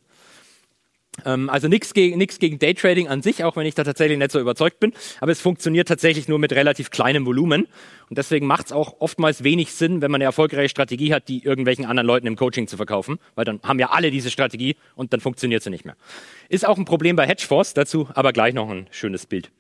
[1.25, 4.31] Ähm, also nichts gegen, nix gegen Daytrading an sich, auch wenn ich da tatsächlich nicht
[4.31, 4.93] so überzeugt bin.
[5.21, 7.67] Aber es funktioniert tatsächlich nur mit relativ kleinem Volumen.
[8.09, 11.43] Und deswegen macht es auch oftmals wenig Sinn, wenn man eine erfolgreiche Strategie hat, die
[11.43, 13.19] irgendwelchen anderen Leuten im Coaching zu verkaufen.
[13.35, 15.97] Weil dann haben ja alle diese Strategie und dann funktioniert sie nicht mehr.
[16.49, 19.51] Ist auch ein Problem bei Hedgefonds, dazu aber gleich noch ein schönes Bild.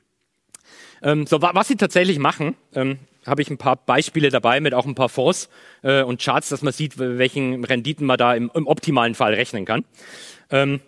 [1.02, 4.86] Ähm, so, was sie tatsächlich machen, ähm, habe ich ein paar Beispiele dabei mit auch
[4.86, 5.48] ein paar Fonds
[5.82, 9.64] äh, und Charts, dass man sieht, welchen Renditen man da im, im optimalen Fall rechnen
[9.64, 9.84] kann.
[10.50, 10.80] Ähm,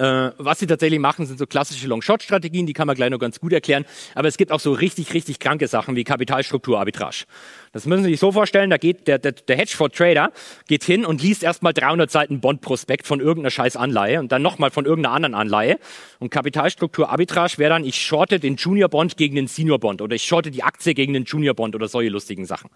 [0.00, 3.38] äh, was sie tatsächlich machen, sind so klassische Long-Short-Strategien, die kann man gleich noch ganz
[3.38, 3.84] gut erklären.
[4.14, 7.24] Aber es gibt auch so richtig, richtig kranke Sachen wie Kapitalstrukturarbitrage.
[7.72, 10.32] Das müssen Sie sich so vorstellen, da geht der, der, der Hedgefonds-Trader
[10.66, 14.72] geht hin und liest erstmal 300 Seiten Bond-Prospekt von irgendeiner scheiß Anleihe und dann nochmal
[14.72, 15.78] von irgendeiner anderen Anleihe.
[16.18, 20.64] Und Kapitalstrukturarbitrage wäre dann, ich shorte den Junior-Bond gegen den Senior-Bond oder ich shorte die
[20.64, 22.70] Aktie gegen den Junior-Bond oder solche lustigen Sachen.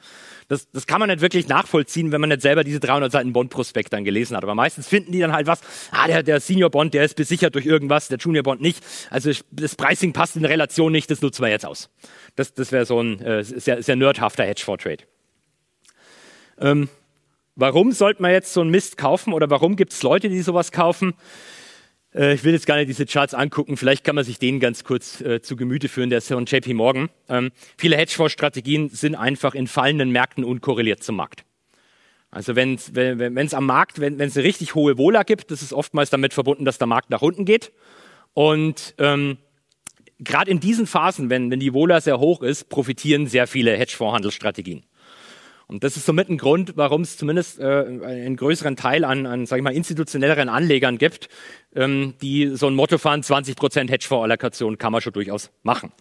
[0.47, 3.93] Das, das kann man nicht wirklich nachvollziehen, wenn man nicht selber diese 300 Seiten Bond-Prospekt
[3.93, 4.45] dann gelesen hat.
[4.45, 7.67] Aber meistens finden die dann halt was, ah, der, der Senior-Bond, der ist besichert durch
[7.67, 8.79] irgendwas, der Junior-Bond nicht.
[9.11, 11.91] Also das Pricing passt in Relation nicht, das nutzen wir jetzt aus.
[12.37, 14.84] Das, das wäre so ein äh, sehr, sehr nerdhafter Hedgefonds-Trade.
[16.61, 16.89] Ähm,
[17.57, 20.73] warum sollte man jetzt so einen Mist kaufen oder warum gibt es Leute, die sowas
[20.73, 21.15] kaufen?
[22.15, 24.85] Äh, ich will jetzt gar nicht diese Charts angucken, vielleicht kann man sich denen ganz
[24.85, 27.11] kurz äh, zu Gemüte führen, der ist von JP Morgan.
[27.29, 31.45] Ähm, viele Hedgefonds-Strategien sind einfach in fallenden Märkten unkorreliert zum Markt.
[32.31, 35.73] Also wenn's, wenn es am Markt, wenn es eine richtig hohe Wohler gibt, das ist
[35.73, 37.71] oftmals damit verbunden, dass der Markt nach unten geht.
[38.33, 39.39] Und ähm,
[40.19, 44.85] gerade in diesen Phasen, wenn, wenn die Vola sehr hoch ist, profitieren sehr viele Hedgefondshandelsstrategien.
[45.67, 49.47] Und das ist somit ein Grund, warum es zumindest äh, einen größeren Teil an, an
[49.47, 51.29] sag ich mal, institutionelleren Anlegern gibt,
[51.75, 55.93] ähm, die so ein Motto fahren, 20% Hedgefonds-Allokation kann man schon durchaus machen.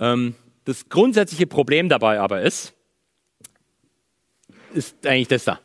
[0.00, 2.72] Ähm, das grundsätzliche Problem dabei aber ist,
[4.72, 5.60] ist eigentlich das da.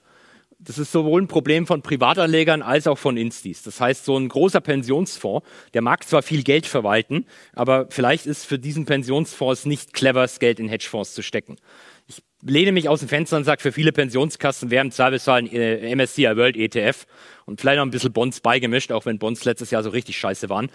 [0.61, 3.63] Das ist sowohl ein Problem von Privatanlegern als auch von Instis.
[3.63, 8.43] Das heißt, so ein großer Pensionsfonds, der mag zwar viel Geld verwalten, aber vielleicht ist
[8.45, 11.55] für diesen Pensionsfonds nicht clever, das Geld in Hedgefonds zu stecken
[12.41, 15.95] lehne mich aus dem Fenster und sage, für viele Pensionskassen wäre im Zweifelsfall ein äh,
[15.95, 17.05] MSCI World ETF
[17.45, 20.49] und vielleicht noch ein bisschen Bonds beigemischt, auch wenn Bonds letztes Jahr so richtig scheiße
[20.49, 20.69] waren.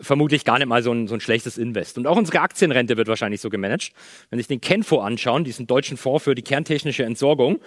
[0.00, 1.96] Vermutlich gar nicht mal so ein, so ein schlechtes Invest.
[1.96, 3.92] Und auch unsere Aktienrente wird wahrscheinlich so gemanagt.
[4.28, 7.60] Wenn sich den Kenfo anschauen, diesen deutschen Fonds für die kerntechnische Entsorgung,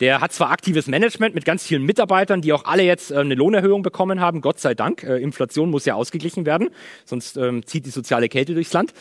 [0.00, 3.34] der hat zwar aktives Management mit ganz vielen Mitarbeitern, die auch alle jetzt äh, eine
[3.34, 5.02] Lohnerhöhung bekommen haben, Gott sei Dank.
[5.02, 6.70] Äh, Inflation muss ja ausgeglichen werden,
[7.04, 8.94] sonst ähm, zieht die soziale Kälte durchs Land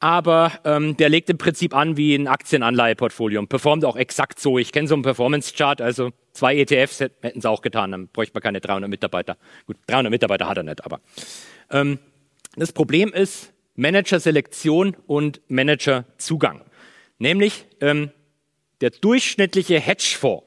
[0.00, 4.58] aber ähm, der legt im Prinzip an wie ein Aktienanleiheportfolio und performt auch exakt so.
[4.58, 8.42] Ich kenne so einen Performance-Chart, also zwei ETFs hätten sie auch getan, dann bräuchte man
[8.42, 9.36] keine 300 Mitarbeiter.
[9.66, 11.00] Gut, 300 Mitarbeiter hat er nicht, aber
[11.70, 11.98] ähm,
[12.56, 16.62] das Problem ist Managerselektion und Managerzugang.
[17.18, 18.10] Nämlich ähm,
[18.80, 20.44] der durchschnittliche Hedgefonds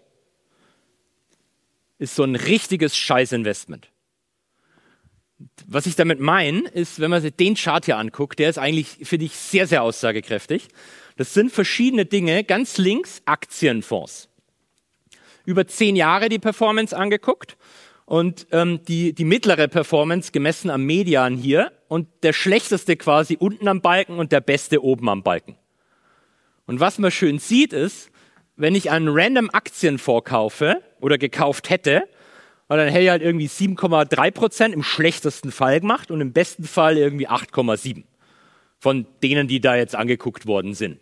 [1.98, 3.92] ist so ein richtiges Scheißinvestment.
[5.68, 8.98] Was ich damit meine, ist, wenn man sich den Chart hier anguckt, der ist eigentlich,
[9.04, 10.68] finde ich, sehr, sehr aussagekräftig.
[11.18, 12.44] Das sind verschiedene Dinge.
[12.44, 14.30] Ganz links Aktienfonds.
[15.46, 17.58] Über zehn Jahre die Performance angeguckt
[18.06, 23.68] und ähm, die, die mittlere Performance gemessen am Median hier und der schlechteste quasi unten
[23.68, 25.56] am Balken und der beste oben am Balken.
[26.66, 28.12] Und was man schön sieht ist,
[28.56, 32.04] wenn ich einen random Aktienfonds kaufe oder gekauft hätte,
[32.72, 36.64] weil dann hätte er halt irgendwie 7,3 Prozent im schlechtesten Fall gemacht und im besten
[36.64, 38.06] Fall irgendwie 8,7
[38.80, 40.98] von denen, die da jetzt angeguckt worden sind.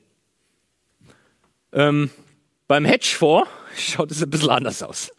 [1.71, 2.09] Ähm,
[2.67, 5.11] beim Hedgefonds schaut es ein bisschen anders aus.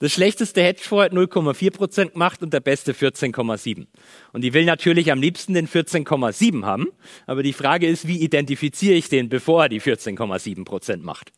[0.00, 3.86] Das schlechteste Hedgefonds hat 0,4 Prozent gemacht und der beste 14,7.
[4.32, 6.88] Und die will natürlich am liebsten den 14,7 haben.
[7.26, 11.32] Aber die Frage ist, wie identifiziere ich den, bevor er die 14,7 Prozent macht?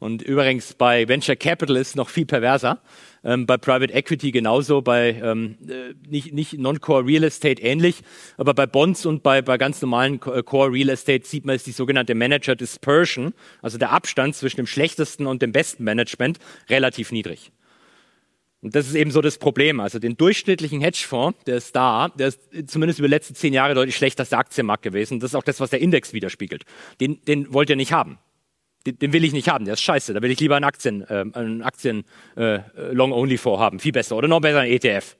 [0.00, 2.80] Und übrigens bei Venture Capital ist noch viel perverser.
[3.22, 8.02] Ähm, bei Private Equity genauso, bei ähm, äh, nicht, nicht Non-Core Real Estate ähnlich,
[8.36, 11.66] aber bei Bonds und bei, bei ganz normalen äh, Core Real Estate sieht man, ist
[11.66, 17.12] die sogenannte Manager Dispersion, also der Abstand zwischen dem schlechtesten und dem besten Management, relativ
[17.12, 17.50] niedrig.
[18.64, 19.78] Und das ist eben so das Problem.
[19.78, 23.74] Also den durchschnittlichen Hedgefonds, der ist da, der ist zumindest über die letzten zehn Jahre
[23.74, 25.20] deutlich schlechter als der Aktienmarkt gewesen.
[25.20, 26.64] Das ist auch das, was der Index widerspiegelt.
[27.00, 28.18] Den, den wollt ihr nicht haben
[28.86, 30.12] den, den, will ich nicht haben, der ist scheiße.
[30.12, 32.04] Da will ich lieber einen Aktien, äh, einen Aktien
[32.36, 32.60] äh,
[32.92, 35.16] Long Only vorhaben, viel besser oder noch besser ein ETF.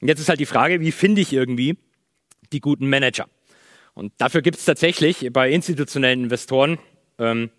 [0.00, 1.78] Und jetzt ist halt die Frage, wie finde ich irgendwie
[2.52, 3.26] die guten Manager?
[3.94, 6.78] Und dafür gibt es tatsächlich bei institutionellen Investoren
[7.18, 7.50] ähm,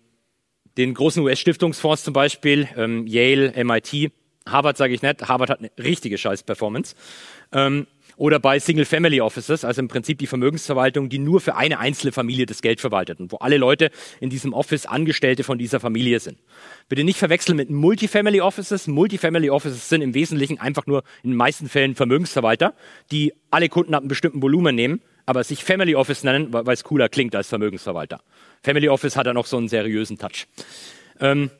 [0.76, 4.12] den großen US-Stiftungsfonds zum Beispiel, ähm, Yale, MIT,
[4.50, 6.94] Harvard sage ich nicht, Harvard hat eine richtige Scheiß-Performance.
[7.52, 7.86] Ähm,
[8.18, 12.46] oder bei Single-Family Offices, also im Prinzip die Vermögensverwaltung, die nur für eine einzelne Familie
[12.46, 16.36] das Geld verwaltet und wo alle Leute in diesem Office Angestellte von dieser Familie sind.
[16.88, 18.88] Bitte nicht verwechseln mit Multifamily Offices.
[18.88, 22.74] Multifamily Offices sind im Wesentlichen einfach nur in den meisten Fällen Vermögensverwalter,
[23.12, 26.82] die alle Kunden ab einem bestimmten Volumen nehmen, aber sich Family Office nennen, weil es
[26.82, 28.20] cooler klingt als Vermögensverwalter.
[28.64, 30.48] Family Office hat da noch so einen seriösen Touch.
[31.20, 31.50] Ähm,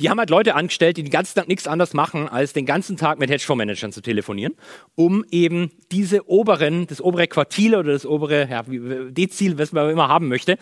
[0.00, 2.96] die haben halt Leute angestellt, die den ganzen Tag nichts anderes machen, als den ganzen
[2.96, 4.54] Tag mit Hedgefondsmanagern zu telefonieren,
[4.94, 8.62] um eben diese oberen, das obere Quartil oder das obere ja,
[9.10, 10.58] Dezil, was man immer haben möchte,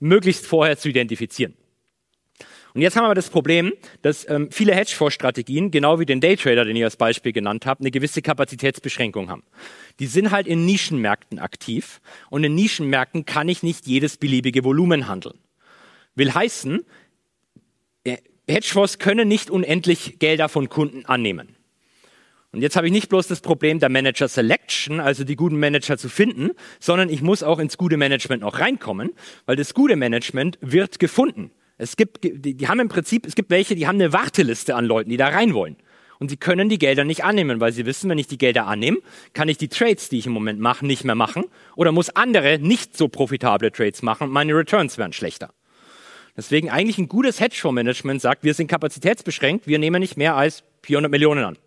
[0.00, 1.54] möglichst vorher zu identifizieren.
[2.72, 3.72] Und jetzt haben wir das Problem,
[4.02, 7.90] dass ähm, viele Hedgefonds-Strategien, genau wie den Daytrader, den ich als Beispiel genannt habe, eine
[7.90, 9.42] gewisse Kapazitätsbeschränkung haben.
[9.98, 15.08] Die sind halt in Nischenmärkten aktiv und in Nischenmärkten kann ich nicht jedes beliebige Volumen
[15.08, 15.38] handeln.
[16.14, 16.84] Will heißen,
[18.48, 21.56] Hedgefonds können nicht unendlich Gelder von Kunden annehmen.
[22.52, 25.96] Und jetzt habe ich nicht bloß das Problem der Manager Selection, also die guten Manager
[25.96, 26.50] zu finden,
[26.80, 29.10] sondern ich muss auch ins gute Management noch reinkommen,
[29.46, 31.52] weil das gute Management wird gefunden.
[31.78, 34.84] Es gibt, die, die haben im Prinzip, es gibt welche, die haben eine Warteliste an
[34.84, 35.76] Leuten, die da rein wollen.
[36.18, 38.98] Und sie können die Gelder nicht annehmen, weil sie wissen, wenn ich die Gelder annehme,
[39.32, 41.44] kann ich die Trades, die ich im Moment mache, nicht mehr machen
[41.76, 45.54] oder muss andere nicht so profitable Trades machen und meine Returns werden schlechter.
[46.40, 51.10] Deswegen eigentlich ein gutes Hedgefondsmanagement sagt, wir sind kapazitätsbeschränkt, wir nehmen nicht mehr als 400
[51.10, 51.58] Millionen an.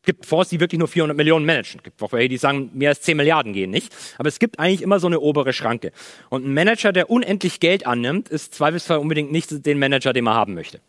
[0.00, 1.78] Es gibt Fonds, die wirklich nur 400 Millionen managen.
[1.78, 3.94] Es gibt auch welche, die sagen, mehr als 10 Milliarden gehen nicht.
[4.18, 5.92] Aber es gibt eigentlich immer so eine obere Schranke.
[6.28, 10.34] Und ein Manager, der unendlich Geld annimmt, ist zweifelsfrei unbedingt nicht den Manager, den man
[10.34, 10.80] haben möchte.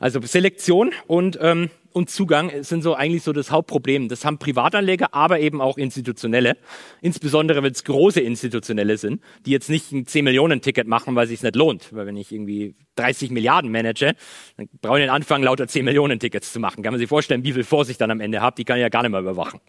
[0.00, 4.08] Also Selektion und ähm, und Zugang sind so eigentlich so das Hauptproblem.
[4.08, 6.56] Das haben Privatanleger, aber eben auch institutionelle.
[7.00, 11.24] Insbesondere wenn es große institutionelle sind, die jetzt nicht ein 10 Millionen Ticket machen, weil
[11.24, 11.92] es sich nicht lohnt.
[11.92, 14.14] Weil wenn ich irgendwie 30 Milliarden manage,
[14.56, 16.82] dann brauche ich den Anfang lauter 10 Millionen Tickets zu machen.
[16.82, 18.56] Kann man sich vorstellen, wie viel Vorsicht dann am Ende habe?
[18.56, 19.60] Die kann ich ja gar nicht mehr überwachen.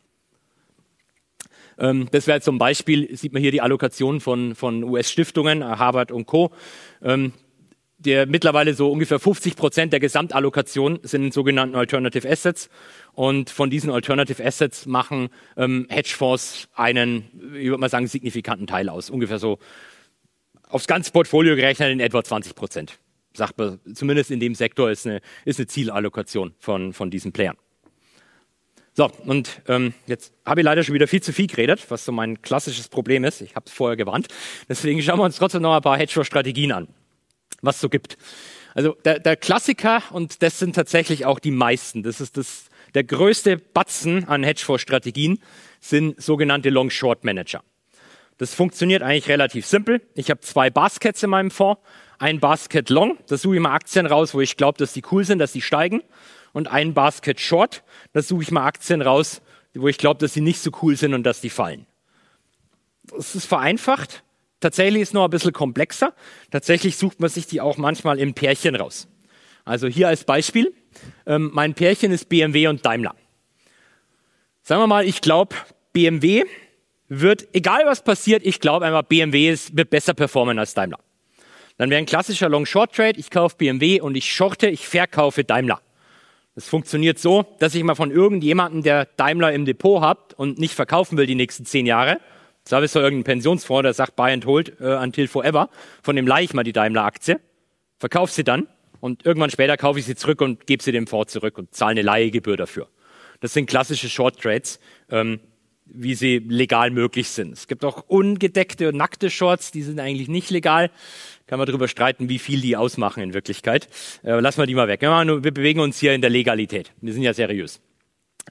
[1.77, 6.25] Ähm, das wäre zum Beispiel, sieht man hier die Allokation von, von US-Stiftungen, Harvard und
[6.25, 6.51] Co.
[7.01, 7.33] Ähm,
[8.05, 12.69] der mittlerweile so ungefähr 50 Prozent der Gesamtallokation sind in sogenannten Alternative Assets.
[13.13, 18.89] Und von diesen Alternative Assets machen ähm, Hedgefonds einen, ich würde mal sagen, signifikanten Teil
[18.89, 19.09] aus.
[19.09, 19.59] Ungefähr so
[20.67, 22.99] aufs ganze Portfolio gerechnet in etwa 20 Prozent.
[23.33, 27.57] Sagt man, zumindest in dem Sektor ist eine, ist eine Zielallokation von, von diesen Playern.
[28.95, 32.11] So, und ähm, jetzt habe ich leider schon wieder viel zu viel geredet, was so
[32.11, 33.41] mein klassisches Problem ist.
[33.41, 34.27] Ich habe es vorher gewarnt.
[34.69, 36.87] Deswegen schauen wir uns trotzdem noch ein paar Hedgefonds-Strategien an
[37.61, 38.17] was so gibt.
[38.75, 43.03] Also der, der Klassiker, und das sind tatsächlich auch die meisten, das ist das, der
[43.03, 45.39] größte Batzen an Hedgefonds-Strategien,
[45.79, 47.63] sind sogenannte Long-Short-Manager.
[48.37, 50.01] Das funktioniert eigentlich relativ simpel.
[50.15, 51.81] Ich habe zwei Baskets in meinem Fonds.
[52.19, 55.23] Ein Basket Long, da suche ich mal Aktien raus, wo ich glaube, dass die cool
[55.23, 56.01] sind, dass die steigen.
[56.51, 59.41] Und ein Basket Short, da suche ich mal Aktien raus,
[59.73, 61.85] wo ich glaube, dass sie nicht so cool sind und dass die fallen.
[63.03, 64.23] Das ist vereinfacht.
[64.63, 66.13] Tatsächlich ist es noch ein bisschen komplexer.
[66.49, 69.09] Tatsächlich sucht man sich die auch manchmal im Pärchen raus.
[69.65, 70.73] Also hier als Beispiel.
[71.25, 73.13] Ähm, mein Pärchen ist BMW und Daimler.
[74.61, 75.53] Sagen wir mal, ich glaube,
[75.91, 76.45] BMW
[77.09, 80.99] wird, egal was passiert, ich glaube einfach, BMW ist, wird besser performen als Daimler.
[81.75, 85.81] Dann wäre ein klassischer Long-Short-Trade, ich kaufe BMW und ich shorte, ich verkaufe Daimler.
[86.55, 90.73] Das funktioniert so, dass ich mal von irgendjemandem, der Daimler im Depot hat und nicht
[90.73, 92.21] verkaufen will die nächsten zehn Jahre,
[92.71, 95.69] Habe ich so irgendeinen Pensionsfonds, der sagt Buy and Hold äh, until forever.
[96.01, 97.39] Von dem leihe ich mal die Daimler-Aktie,
[97.99, 98.67] verkaufe sie dann
[98.99, 101.91] und irgendwann später kaufe ich sie zurück und gebe sie dem Fonds zurück und zahle
[101.91, 102.87] eine Leihgebühr dafür.
[103.41, 105.41] Das sind klassische Short Trades, ähm,
[105.85, 107.51] wie sie legal möglich sind.
[107.51, 110.89] Es gibt auch ungedeckte und nackte Shorts, die sind eigentlich nicht legal.
[111.47, 113.89] Kann man darüber streiten, wie viel die ausmachen in Wirklichkeit.
[114.23, 115.01] Äh, lassen wir die mal weg.
[115.01, 116.93] Wir bewegen uns hier in der Legalität.
[117.01, 117.81] Wir sind ja seriös.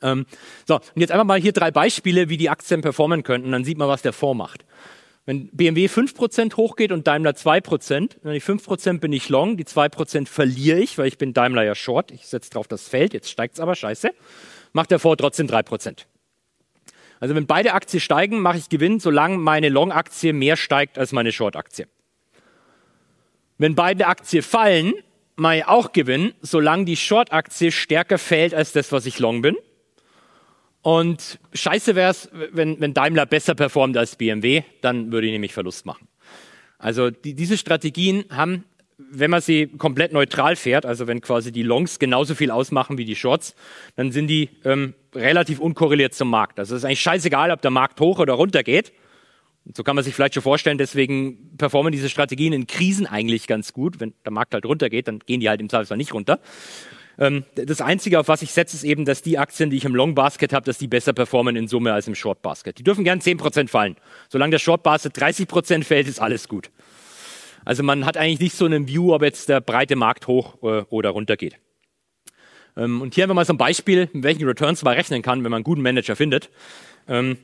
[0.00, 0.26] Ähm,
[0.66, 3.52] so, und jetzt einfach mal hier drei Beispiele, wie die Aktien performen könnten.
[3.52, 4.64] Dann sieht man, was der Fonds macht.
[5.24, 10.26] Wenn BMW 5% hochgeht und Daimler 2%, wenn ich 5% bin ich long, die 2%
[10.26, 12.10] verliere ich, weil ich bin Daimler ja short.
[12.10, 14.10] Ich setze drauf das Feld, jetzt steigt es aber, scheiße.
[14.72, 16.06] Macht der Fonds trotzdem 3%.
[17.20, 21.30] Also wenn beide Aktien steigen, mache ich Gewinn, solange meine Long-Aktie mehr steigt als meine
[21.30, 21.86] Short-Aktie.
[23.58, 24.94] Wenn beide Aktien fallen,
[25.36, 29.56] mache ich auch Gewinn, solange die Short-Aktie stärker fällt als das, was ich long bin.
[30.82, 35.54] Und scheiße wäre es, wenn, wenn Daimler besser performt als BMW, dann würde ich nämlich
[35.54, 36.08] Verlust machen.
[36.78, 38.64] Also die, diese Strategien haben,
[38.98, 43.04] wenn man sie komplett neutral fährt, also wenn quasi die Longs genauso viel ausmachen wie
[43.04, 43.54] die Shorts,
[43.94, 46.58] dann sind die ähm, relativ unkorreliert zum Markt.
[46.58, 48.92] Also es ist eigentlich scheißegal, ob der Markt hoch oder runter geht.
[49.64, 53.46] Und so kann man sich vielleicht schon vorstellen, deswegen performen diese Strategien in Krisen eigentlich
[53.46, 54.00] ganz gut.
[54.00, 56.40] Wenn der Markt halt runtergeht, dann gehen die halt im Zweifelsfall nicht runter.
[57.18, 59.94] Ähm, das Einzige, auf was ich setze, ist eben, dass die Aktien, die ich im
[59.94, 62.78] Long Basket habe, dass die besser performen in Summe als im Short Basket.
[62.78, 63.96] Die dürfen gern 10% fallen.
[64.28, 66.70] Solange der Short Basket 30% fällt, ist alles gut.
[67.64, 70.84] Also man hat eigentlich nicht so einen View, ob jetzt der breite Markt hoch äh,
[70.90, 71.58] oder runter geht.
[72.76, 75.44] Ähm, und hier haben wir mal so ein Beispiel, mit welchen Returns man rechnen kann,
[75.44, 76.50] wenn man einen guten Manager findet.
[77.08, 77.38] Ähm,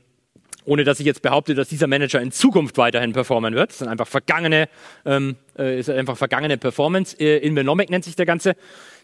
[0.65, 3.71] ohne dass ich jetzt behaupte, dass dieser Manager in Zukunft weiterhin performen wird.
[3.71, 4.69] Das sind einfach vergangene,
[5.07, 7.17] äh, ist einfach vergangene Performance.
[7.19, 8.55] Äh, Invenomic nennt sich der Ganze.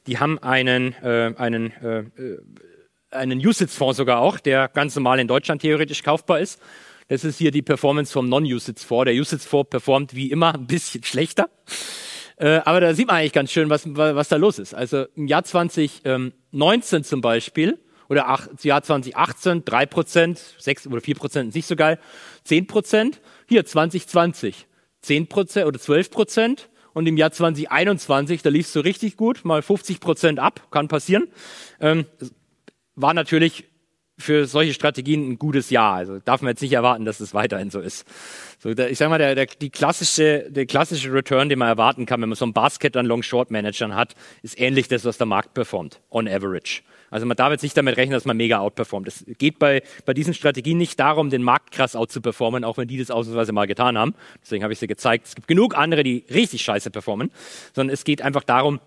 [0.06, 2.38] Die haben einen, äh, einen, äh, äh
[3.10, 6.60] einen USITS-Fonds sogar auch, der ganz normal in Deutschland theoretisch kaufbar ist.
[7.08, 9.04] Das ist hier die Performance vom Non-USITS-Fonds.
[9.04, 11.48] Der USITS-Fonds performt wie immer ein bisschen schlechter.
[12.36, 14.74] Äh, aber da sieht man eigentlich ganz schön, was, was da los ist.
[14.74, 21.14] Also im Jahr 2019 zum Beispiel, oder ach, Jahr 2018 drei Prozent, sechs oder vier
[21.14, 21.98] Prozent nicht so geil,
[22.42, 23.20] zehn Prozent.
[23.46, 24.66] Hier 2020
[25.00, 29.44] zehn Prozent oder zwölf Prozent und im Jahr 2021, da lief es so richtig gut,
[29.44, 31.28] mal 50 Prozent ab, kann passieren.
[31.80, 32.06] Ähm,
[32.94, 33.64] war natürlich
[34.18, 35.94] für solche Strategien ein gutes Jahr.
[35.94, 38.06] Also darf man jetzt nicht erwarten, dass es weiterhin so ist.
[38.58, 42.20] So, ich sag mal, der, der, die klassische, der klassische Return, den man erwarten kann,
[42.22, 46.00] wenn man so ein Basket an Long-Short-Managern hat, ist ähnlich das, was der Markt performt,
[46.10, 46.82] on average.
[47.10, 49.06] Also man darf jetzt nicht damit rechnen, dass man mega outperformt.
[49.06, 52.98] Es geht bei, bei diesen Strategien nicht darum, den Markt krass outzuperformen, auch wenn die
[52.98, 54.14] das ausnahmsweise mal getan haben.
[54.42, 55.26] Deswegen habe ich sie gezeigt.
[55.26, 57.30] Es gibt genug andere, die richtig scheiße performen,
[57.72, 58.80] sondern es geht einfach darum,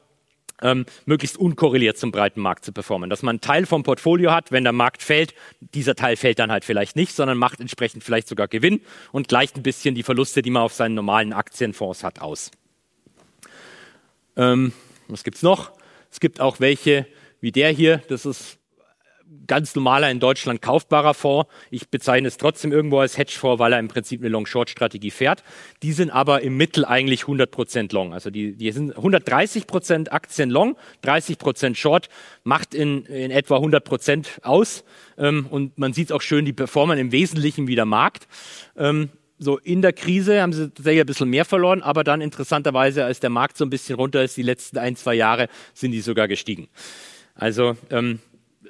[0.62, 3.10] ähm, möglichst unkorreliert zum breiten Markt zu performen.
[3.10, 6.52] Dass man einen Teil vom Portfolio hat, wenn der Markt fällt, dieser Teil fällt dann
[6.52, 8.82] halt vielleicht nicht, sondern macht entsprechend vielleicht sogar Gewinn
[9.12, 12.52] und gleicht ein bisschen die Verluste, die man auf seinen normalen Aktienfonds hat, aus.
[14.36, 14.74] Ähm,
[15.08, 15.72] was gibt's noch?
[16.12, 17.08] Es gibt auch welche,
[17.42, 18.02] wie der hier.
[18.08, 18.57] Das ist
[19.48, 21.50] ganz normaler in Deutschland kaufbarer Fonds.
[21.72, 25.44] Ich bezeichne es trotzdem irgendwo als Hedgefonds, weil er im Prinzip eine Long-Short-Strategie fährt.
[25.84, 28.14] Die sind aber im Mittel eigentlich 100% Long.
[28.14, 32.10] Also die, die sind 130% Aktien Long, 30% Short,
[32.44, 34.84] macht in, in etwa 100% aus.
[35.18, 38.28] Ähm, und man sieht auch schön, die performen im Wesentlichen wie der Markt.
[38.78, 39.10] Ähm,
[39.40, 43.20] so in der Krise haben sie tatsächlich ein bisschen mehr verloren, aber dann interessanterweise, als
[43.20, 46.28] der Markt so ein bisschen runter ist, die letzten ein, zwei Jahre, sind die sogar
[46.28, 46.68] gestiegen.
[47.36, 48.20] Also ähm,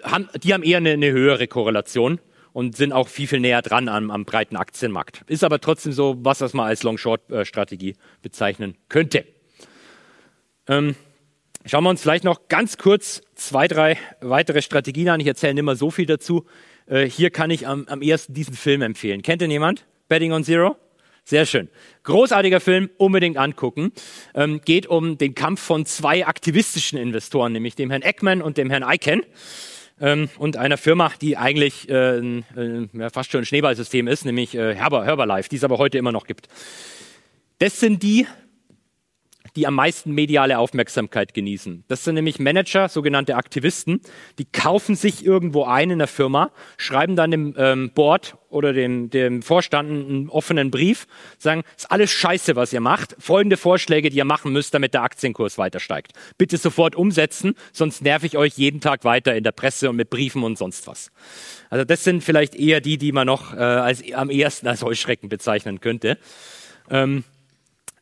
[0.03, 2.19] haben, die haben eher eine, eine, höhere Korrelation
[2.53, 5.21] und sind auch viel, viel näher dran am, am breiten Aktienmarkt.
[5.27, 9.25] Ist aber trotzdem so, was das mal als Long-Short-Strategie bezeichnen könnte.
[10.67, 10.95] Ähm,
[11.65, 15.19] schauen wir uns vielleicht noch ganz kurz zwei, drei weitere Strategien an.
[15.19, 16.45] Ich erzähle nicht mehr so viel dazu.
[16.87, 19.21] Äh, hier kann ich am, am ersten diesen Film empfehlen.
[19.21, 19.85] Kennt ihn jemand?
[20.07, 20.77] Betting on Zero?
[21.27, 21.67] Sehr schön.
[22.03, 23.91] Großartiger Film, unbedingt angucken.
[24.33, 28.69] Ähm, geht um den Kampf von zwei aktivistischen Investoren, nämlich dem Herrn Eckman und dem
[28.69, 29.23] Herrn Eichen
[29.99, 34.75] ähm, und einer Firma, die eigentlich äh, äh, fast schon ein Schneeballsystem ist, nämlich äh,
[34.75, 36.47] Herber, Herbalife, die es aber heute immer noch gibt.
[37.59, 38.27] Das sind die,
[39.57, 41.83] die am meisten mediale Aufmerksamkeit genießen.
[41.87, 44.01] Das sind nämlich Manager, sogenannte Aktivisten,
[44.37, 49.09] die kaufen sich irgendwo ein in der Firma, schreiben dann dem ähm, Board oder dem,
[49.09, 51.07] dem Vorstand einen offenen Brief,
[51.39, 55.01] sagen, ist alles scheiße, was ihr macht, folgende Vorschläge, die ihr machen müsst, damit der
[55.01, 56.11] Aktienkurs weiter steigt.
[56.37, 60.11] Bitte sofort umsetzen, sonst nerv ich euch jeden Tag weiter in der Presse und mit
[60.11, 61.11] Briefen und sonst was.
[61.71, 65.29] Also das sind vielleicht eher die, die man noch äh, als, am ersten als Heuschrecken
[65.29, 66.19] bezeichnen könnte.
[66.91, 67.23] Ähm,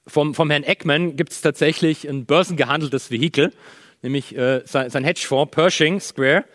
[0.07, 3.51] vom, vom Herrn Eckman gibt es tatsächlich ein börsengehandeltes Vehikel,
[4.01, 6.45] nämlich äh, sein, sein Hedgefonds Pershing Square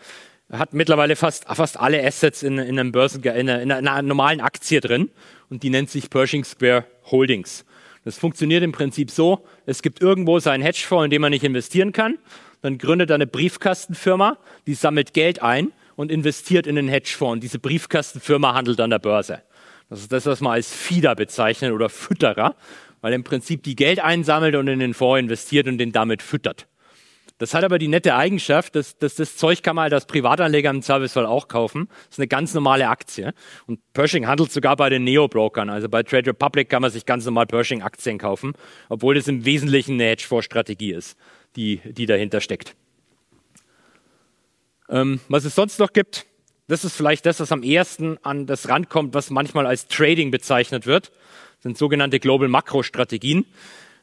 [0.52, 4.40] hat mittlerweile fast, fast alle Assets in, in, einem Börsen, in, einer, in einer normalen
[4.40, 5.10] Aktie drin
[5.48, 7.64] und die nennt sich Pershing Square Holdings.
[8.04, 11.92] Das funktioniert im Prinzip so, es gibt irgendwo seinen Hedgefonds, in dem man nicht investieren
[11.92, 12.18] kann,
[12.62, 17.42] dann gründet er eine Briefkastenfirma, die sammelt Geld ein und investiert in den Hedgefonds.
[17.42, 19.42] Diese Briefkastenfirma handelt an der Börse.
[19.88, 22.54] Das ist das, was man als Fieder bezeichnet oder Fütterer
[23.00, 26.66] weil im Prinzip die Geld einsammelt und in den Fonds investiert und den damit füttert.
[27.40, 30.68] Das hat aber die nette Eigenschaft, dass, dass das Zeug kann man halt als Privatanleger
[30.68, 31.88] im Servicefall auch kaufen.
[31.88, 33.32] Das ist eine ganz normale Aktie.
[33.66, 35.70] Und Pershing handelt sogar bei den Neo-Brokern.
[35.70, 38.52] Also bei Trade Republic kann man sich ganz normal Pershing-Aktien kaufen,
[38.90, 41.16] obwohl das im Wesentlichen eine Hedgefonds-Strategie ist,
[41.56, 42.76] die, die dahinter steckt.
[44.90, 46.26] Ähm, was es sonst noch gibt,
[46.68, 50.86] das ist vielleicht das, was am ehesten an das rankommt, was manchmal als Trading bezeichnet
[50.86, 51.10] wird
[51.60, 53.46] sind sogenannte Global Makro Strategien.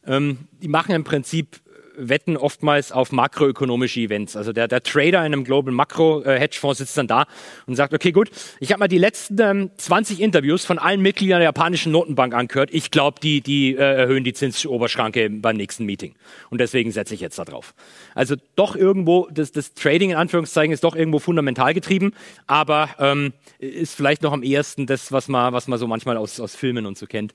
[0.05, 1.59] Ähm, die machen im Prinzip
[1.97, 4.35] wetten oftmals auf makroökonomische Events.
[4.35, 7.25] Also der, der Trader in einem Global Macro äh, Hedgefonds sitzt dann da
[7.65, 8.29] und sagt, okay, gut,
[8.59, 12.69] ich habe mal die letzten ähm, 20 Interviews von allen Mitgliedern der japanischen Notenbank angehört.
[12.71, 16.15] Ich glaube, die, die äh, erhöhen die Zinsoberschranke beim nächsten Meeting.
[16.49, 17.73] Und deswegen setze ich jetzt da drauf.
[18.15, 22.13] Also doch irgendwo, das, das Trading in Anführungszeichen ist doch irgendwo fundamental getrieben,
[22.45, 26.39] aber ähm, ist vielleicht noch am ehesten das, was man, was man so manchmal aus,
[26.39, 27.33] aus Filmen und so kennt.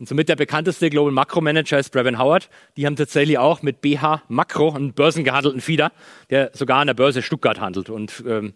[0.00, 2.48] Und somit der bekannteste Global Macro Manager ist Brevin Howard.
[2.78, 5.92] Die haben tatsächlich auch mit BH Makro einen börsengehandelten Fieder,
[6.30, 8.54] der sogar an der Börse Stuttgart handelt und ähm,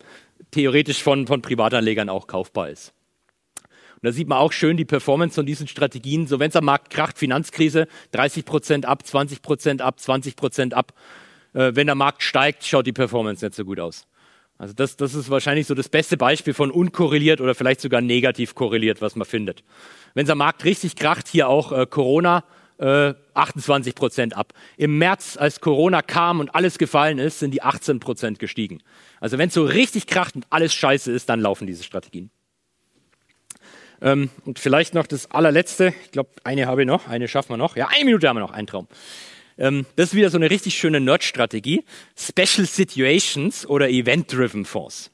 [0.50, 2.92] theoretisch von, von Privatanlegern auch kaufbar ist.
[3.94, 6.26] Und da sieht man auch schön die Performance von diesen Strategien.
[6.26, 10.74] So wenn es am Markt kracht, Finanzkrise, 30 Prozent ab, 20 Prozent ab, 20 Prozent
[10.74, 10.92] ab.
[11.54, 14.06] Äh, wenn der Markt steigt, schaut die Performance nicht so gut aus.
[14.56, 18.54] Also das, das ist wahrscheinlich so das beste Beispiel von unkorreliert oder vielleicht sogar negativ
[18.54, 19.64] korreliert, was man findet.
[20.14, 22.44] Wenn der Markt richtig kracht, hier auch äh, Corona,
[22.78, 24.52] äh, 28 Prozent ab.
[24.76, 28.82] Im März, als Corona kam und alles gefallen ist, sind die 18 Prozent gestiegen.
[29.20, 32.30] Also wenn es so richtig kracht und alles scheiße ist, dann laufen diese Strategien.
[34.02, 35.94] Ähm, und vielleicht noch das allerletzte.
[36.04, 37.76] Ich glaube, eine habe ich noch, eine schaffen wir noch.
[37.76, 38.88] Ja, eine Minute haben wir noch, ein Traum.
[39.56, 41.84] Ähm, das ist wieder so eine richtig schöne Nerd-Strategie.
[42.16, 45.10] Special Situations oder Event-Driven Fonds.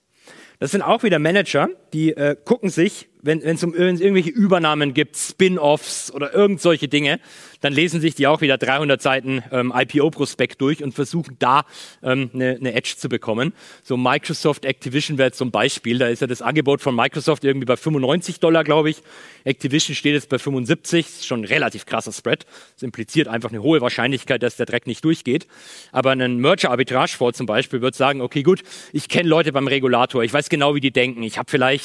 [0.58, 5.16] Das sind auch wieder Manager, die äh, gucken sich wenn es um irgendwelche Übernahmen gibt,
[5.16, 7.20] Spin-offs oder irgend solche Dinge,
[7.60, 11.64] dann lesen sich die auch wieder 300 Seiten ähm, IPO-Prospekt durch und versuchen da
[12.02, 13.52] ähm, eine, eine Edge zu bekommen.
[13.82, 17.76] So Microsoft Activision wäre zum Beispiel, da ist ja das Angebot von Microsoft irgendwie bei
[17.76, 19.02] 95 Dollar, glaube ich.
[19.44, 22.46] Activision steht jetzt bei 75, das ist schon ein relativ krasser Spread.
[22.74, 25.46] Das impliziert einfach eine hohe Wahrscheinlichkeit, dass der Dreck nicht durchgeht.
[25.92, 28.62] Aber ein Merger-Arbitrage-Fonds zum Beispiel wird sagen, okay gut,
[28.92, 31.79] ich kenne Leute beim Regulator, ich weiß genau, wie die denken, ich habe vielleicht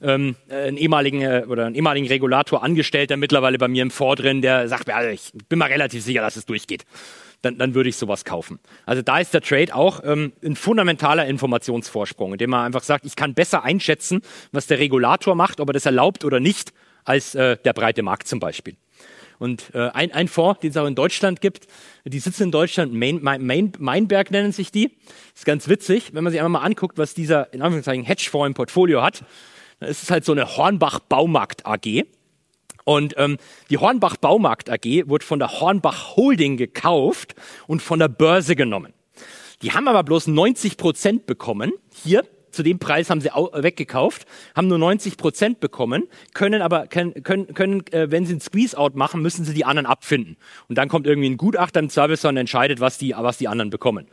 [0.00, 3.90] ähm, äh, einen ehemaligen äh, oder einen ehemaligen Regulator angestellt, der mittlerweile bei mir im
[3.90, 6.84] Fonds drin, der sagt, ja, ich bin mal relativ sicher, dass es durchgeht.
[7.42, 8.60] Dann, dann würde ich sowas kaufen.
[8.86, 13.16] Also da ist der Trade auch ähm, ein fundamentaler Informationsvorsprung, indem man einfach sagt, ich
[13.16, 14.22] kann besser einschätzen,
[14.52, 16.72] was der Regulator macht, ob er das erlaubt oder nicht,
[17.04, 18.76] als äh, der breite Markt zum Beispiel.
[19.42, 21.66] Und äh, ein, ein Fonds, den es auch in Deutschland gibt,
[22.04, 24.96] die sitzen in Deutschland, Main, Main, Mainberg nennen sich die.
[25.34, 28.54] Ist ganz witzig, wenn man sich einmal mal anguckt, was dieser in Anführungszeichen Hedgefonds im
[28.54, 29.24] Portfolio hat.
[29.80, 32.04] Dann ist es halt so eine Hornbach Baumarkt AG.
[32.84, 33.36] Und ähm,
[33.68, 37.34] die Hornbach Baumarkt AG wurde von der Hornbach Holding gekauft
[37.66, 38.92] und von der Börse genommen.
[39.62, 41.72] Die haben aber bloß 90 Prozent bekommen.
[42.04, 47.22] Hier, zu dem Preis haben sie weggekauft, haben nur 90 Prozent bekommen, können aber, können,
[47.22, 50.36] können, können äh, wenn sie ein Squeeze-Out machen, müssen sie die anderen abfinden.
[50.68, 53.70] Und dann kommt irgendwie ein Gutachter im Service und entscheidet, was die, was die anderen
[53.70, 54.06] bekommen.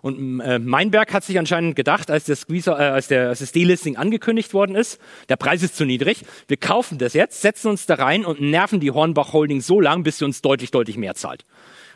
[0.00, 3.52] Und äh, Meinberg hat sich anscheinend gedacht, als, der Squeeze, äh, als, der, als das
[3.52, 7.86] Delisting angekündigt worden ist, der Preis ist zu niedrig, wir kaufen das jetzt, setzen uns
[7.86, 11.14] da rein und nerven die Hornbach Holding so lang, bis sie uns deutlich, deutlich mehr
[11.14, 11.44] zahlt.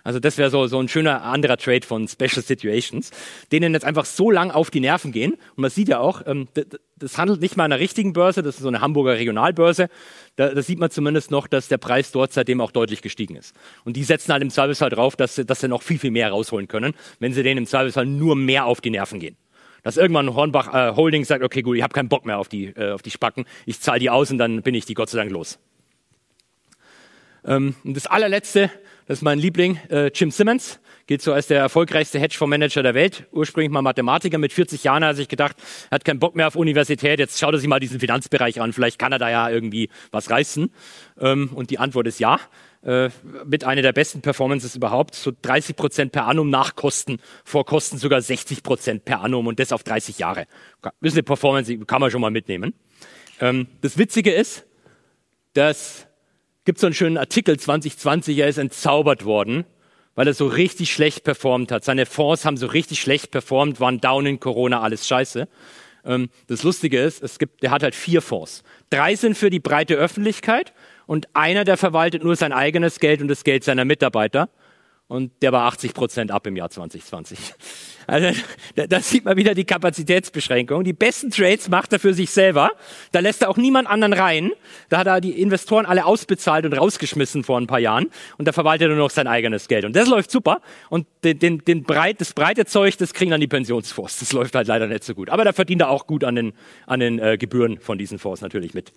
[0.05, 3.11] Also das wäre so, so ein schöner anderer Trade von Special Situations,
[3.53, 5.33] denen jetzt einfach so lang auf die Nerven gehen.
[5.33, 6.49] Und man sieht ja auch, ähm,
[6.97, 9.89] das handelt nicht mal an einer richtigen Börse, das ist so eine Hamburger Regionalbörse.
[10.37, 13.55] Da, da sieht man zumindest noch, dass der Preis dort seitdem auch deutlich gestiegen ist.
[13.85, 16.11] Und die setzen halt im Service halt drauf, dass sie, dass sie noch viel, viel
[16.11, 19.37] mehr rausholen können, wenn sie denen im Service halt nur mehr auf die Nerven gehen
[19.85, 22.67] dass irgendwann Hornbach äh, Holding sagt, okay, gut, ich habe keinen Bock mehr auf die,
[22.67, 25.19] äh, auf die Spacken, ich zahle die aus und dann bin ich die Gott sei
[25.19, 25.59] Dank los.
[27.45, 28.71] Ähm, und das allerletzte,
[29.07, 33.27] das ist mein Liebling, äh, Jim Simmons, gilt so als der erfolgreichste Hedgefondsmanager der Welt.
[33.33, 35.57] Ursprünglich mal Mathematiker, mit 40 Jahren hat er sich gedacht,
[35.91, 38.73] er hat keinen Bock mehr auf Universität, jetzt schaut er sich mal diesen Finanzbereich an,
[38.73, 40.71] vielleicht kann er da ja irgendwie was reißen.
[41.21, 42.39] Ähm, und die Antwort ist ja.
[42.85, 43.11] Äh,
[43.45, 47.97] mit einer der besten Performances überhaupt, so 30 Prozent per annum nach Kosten, vor Kosten
[47.97, 50.47] sogar 60 Prozent per annum und das auf 30 Jahre.
[50.81, 52.75] Das ist eine Performance, die kann man schon mal mitnehmen.
[53.41, 54.67] Ähm, das Witzige ist,
[55.53, 56.09] dass
[56.65, 59.65] gibt so einen schönen Artikel 2020, er ist entzaubert worden,
[60.15, 61.85] weil er so richtig schlecht performt hat.
[61.85, 65.49] Seine Fonds haben so richtig schlecht performt, waren down in Corona, alles scheiße.
[66.05, 68.63] Ähm, das Lustige ist, es gibt, der hat halt vier Fonds.
[68.91, 70.73] Drei sind für die breite Öffentlichkeit
[71.07, 74.49] und einer, der verwaltet nur sein eigenes Geld und das Geld seiner Mitarbeiter
[75.09, 77.39] und der war 80 Prozent ab im Jahr 2020.
[78.07, 78.37] Also
[78.75, 80.83] da, da sieht man wieder die Kapazitätsbeschränkung.
[80.83, 82.71] Die besten Trades macht er für sich selber.
[83.13, 84.51] Da lässt er auch niemand anderen rein.
[84.89, 88.11] Da hat er die Investoren alle ausbezahlt und rausgeschmissen vor ein paar Jahren.
[88.39, 89.85] Und da verwaltet er nur noch sein eigenes Geld.
[89.85, 90.63] Und das läuft super.
[90.89, 94.19] Und den, den, den breit, das breite Zeug, das kriegen dann die Pensionsfonds.
[94.19, 95.31] Das läuft halt leider nicht so gut.
[95.31, 96.55] Aber da verdient er auch gut an den,
[96.87, 98.93] an den äh, Gebühren von diesen Fonds natürlich mit.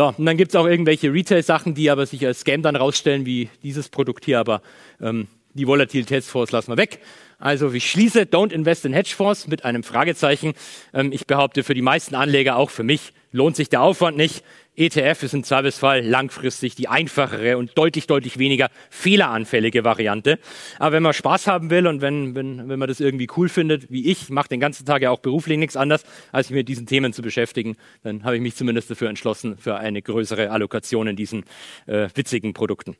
[0.00, 3.50] So, und dann gibt's auch irgendwelche Retail-Sachen, die aber sich als Scam dann rausstellen, wie
[3.62, 4.38] dieses Produkt hier.
[4.38, 4.62] Aber
[4.98, 7.00] ähm, die Volatilitätsfonds lassen wir weg.
[7.38, 10.54] Also ich schließe Don't Invest in Hedgefonds mit einem Fragezeichen.
[10.94, 14.42] Ähm, ich behaupte, für die meisten Anleger, auch für mich, lohnt sich der Aufwand nicht.
[14.76, 20.38] ETF ist im Zweifelsfall langfristig die einfachere und deutlich, deutlich weniger fehleranfällige Variante.
[20.78, 23.90] Aber wenn man Spaß haben will und wenn, wenn, wenn man das irgendwie cool findet,
[23.90, 26.86] wie ich, mache den ganzen Tag ja auch beruflich nichts anderes, als mich mit diesen
[26.86, 31.16] Themen zu beschäftigen, dann habe ich mich zumindest dafür entschlossen, für eine größere Allokation in
[31.16, 31.44] diesen
[31.86, 32.96] äh, witzigen Produkten.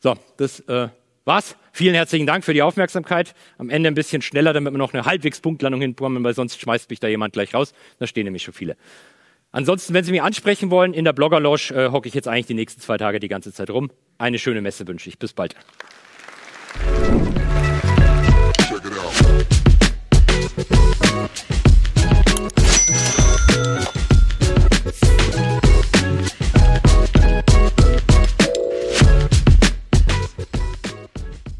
[0.00, 0.88] So, das äh,
[1.26, 1.54] was?
[1.72, 3.34] Vielen herzlichen Dank für die Aufmerksamkeit.
[3.58, 6.88] Am Ende ein bisschen schneller, damit wir noch eine halbwegs Punktlandung hinbekommen, weil sonst schmeißt
[6.90, 7.72] mich da jemand gleich raus.
[7.98, 8.76] Da stehen nämlich schon viele.
[9.52, 12.54] Ansonsten, wenn Sie mich ansprechen wollen, in der Blogger-Loge äh, hocke ich jetzt eigentlich die
[12.54, 13.90] nächsten zwei Tage die ganze Zeit rum.
[14.18, 15.18] Eine schöne Messe wünsche ich.
[15.18, 15.56] Bis bald.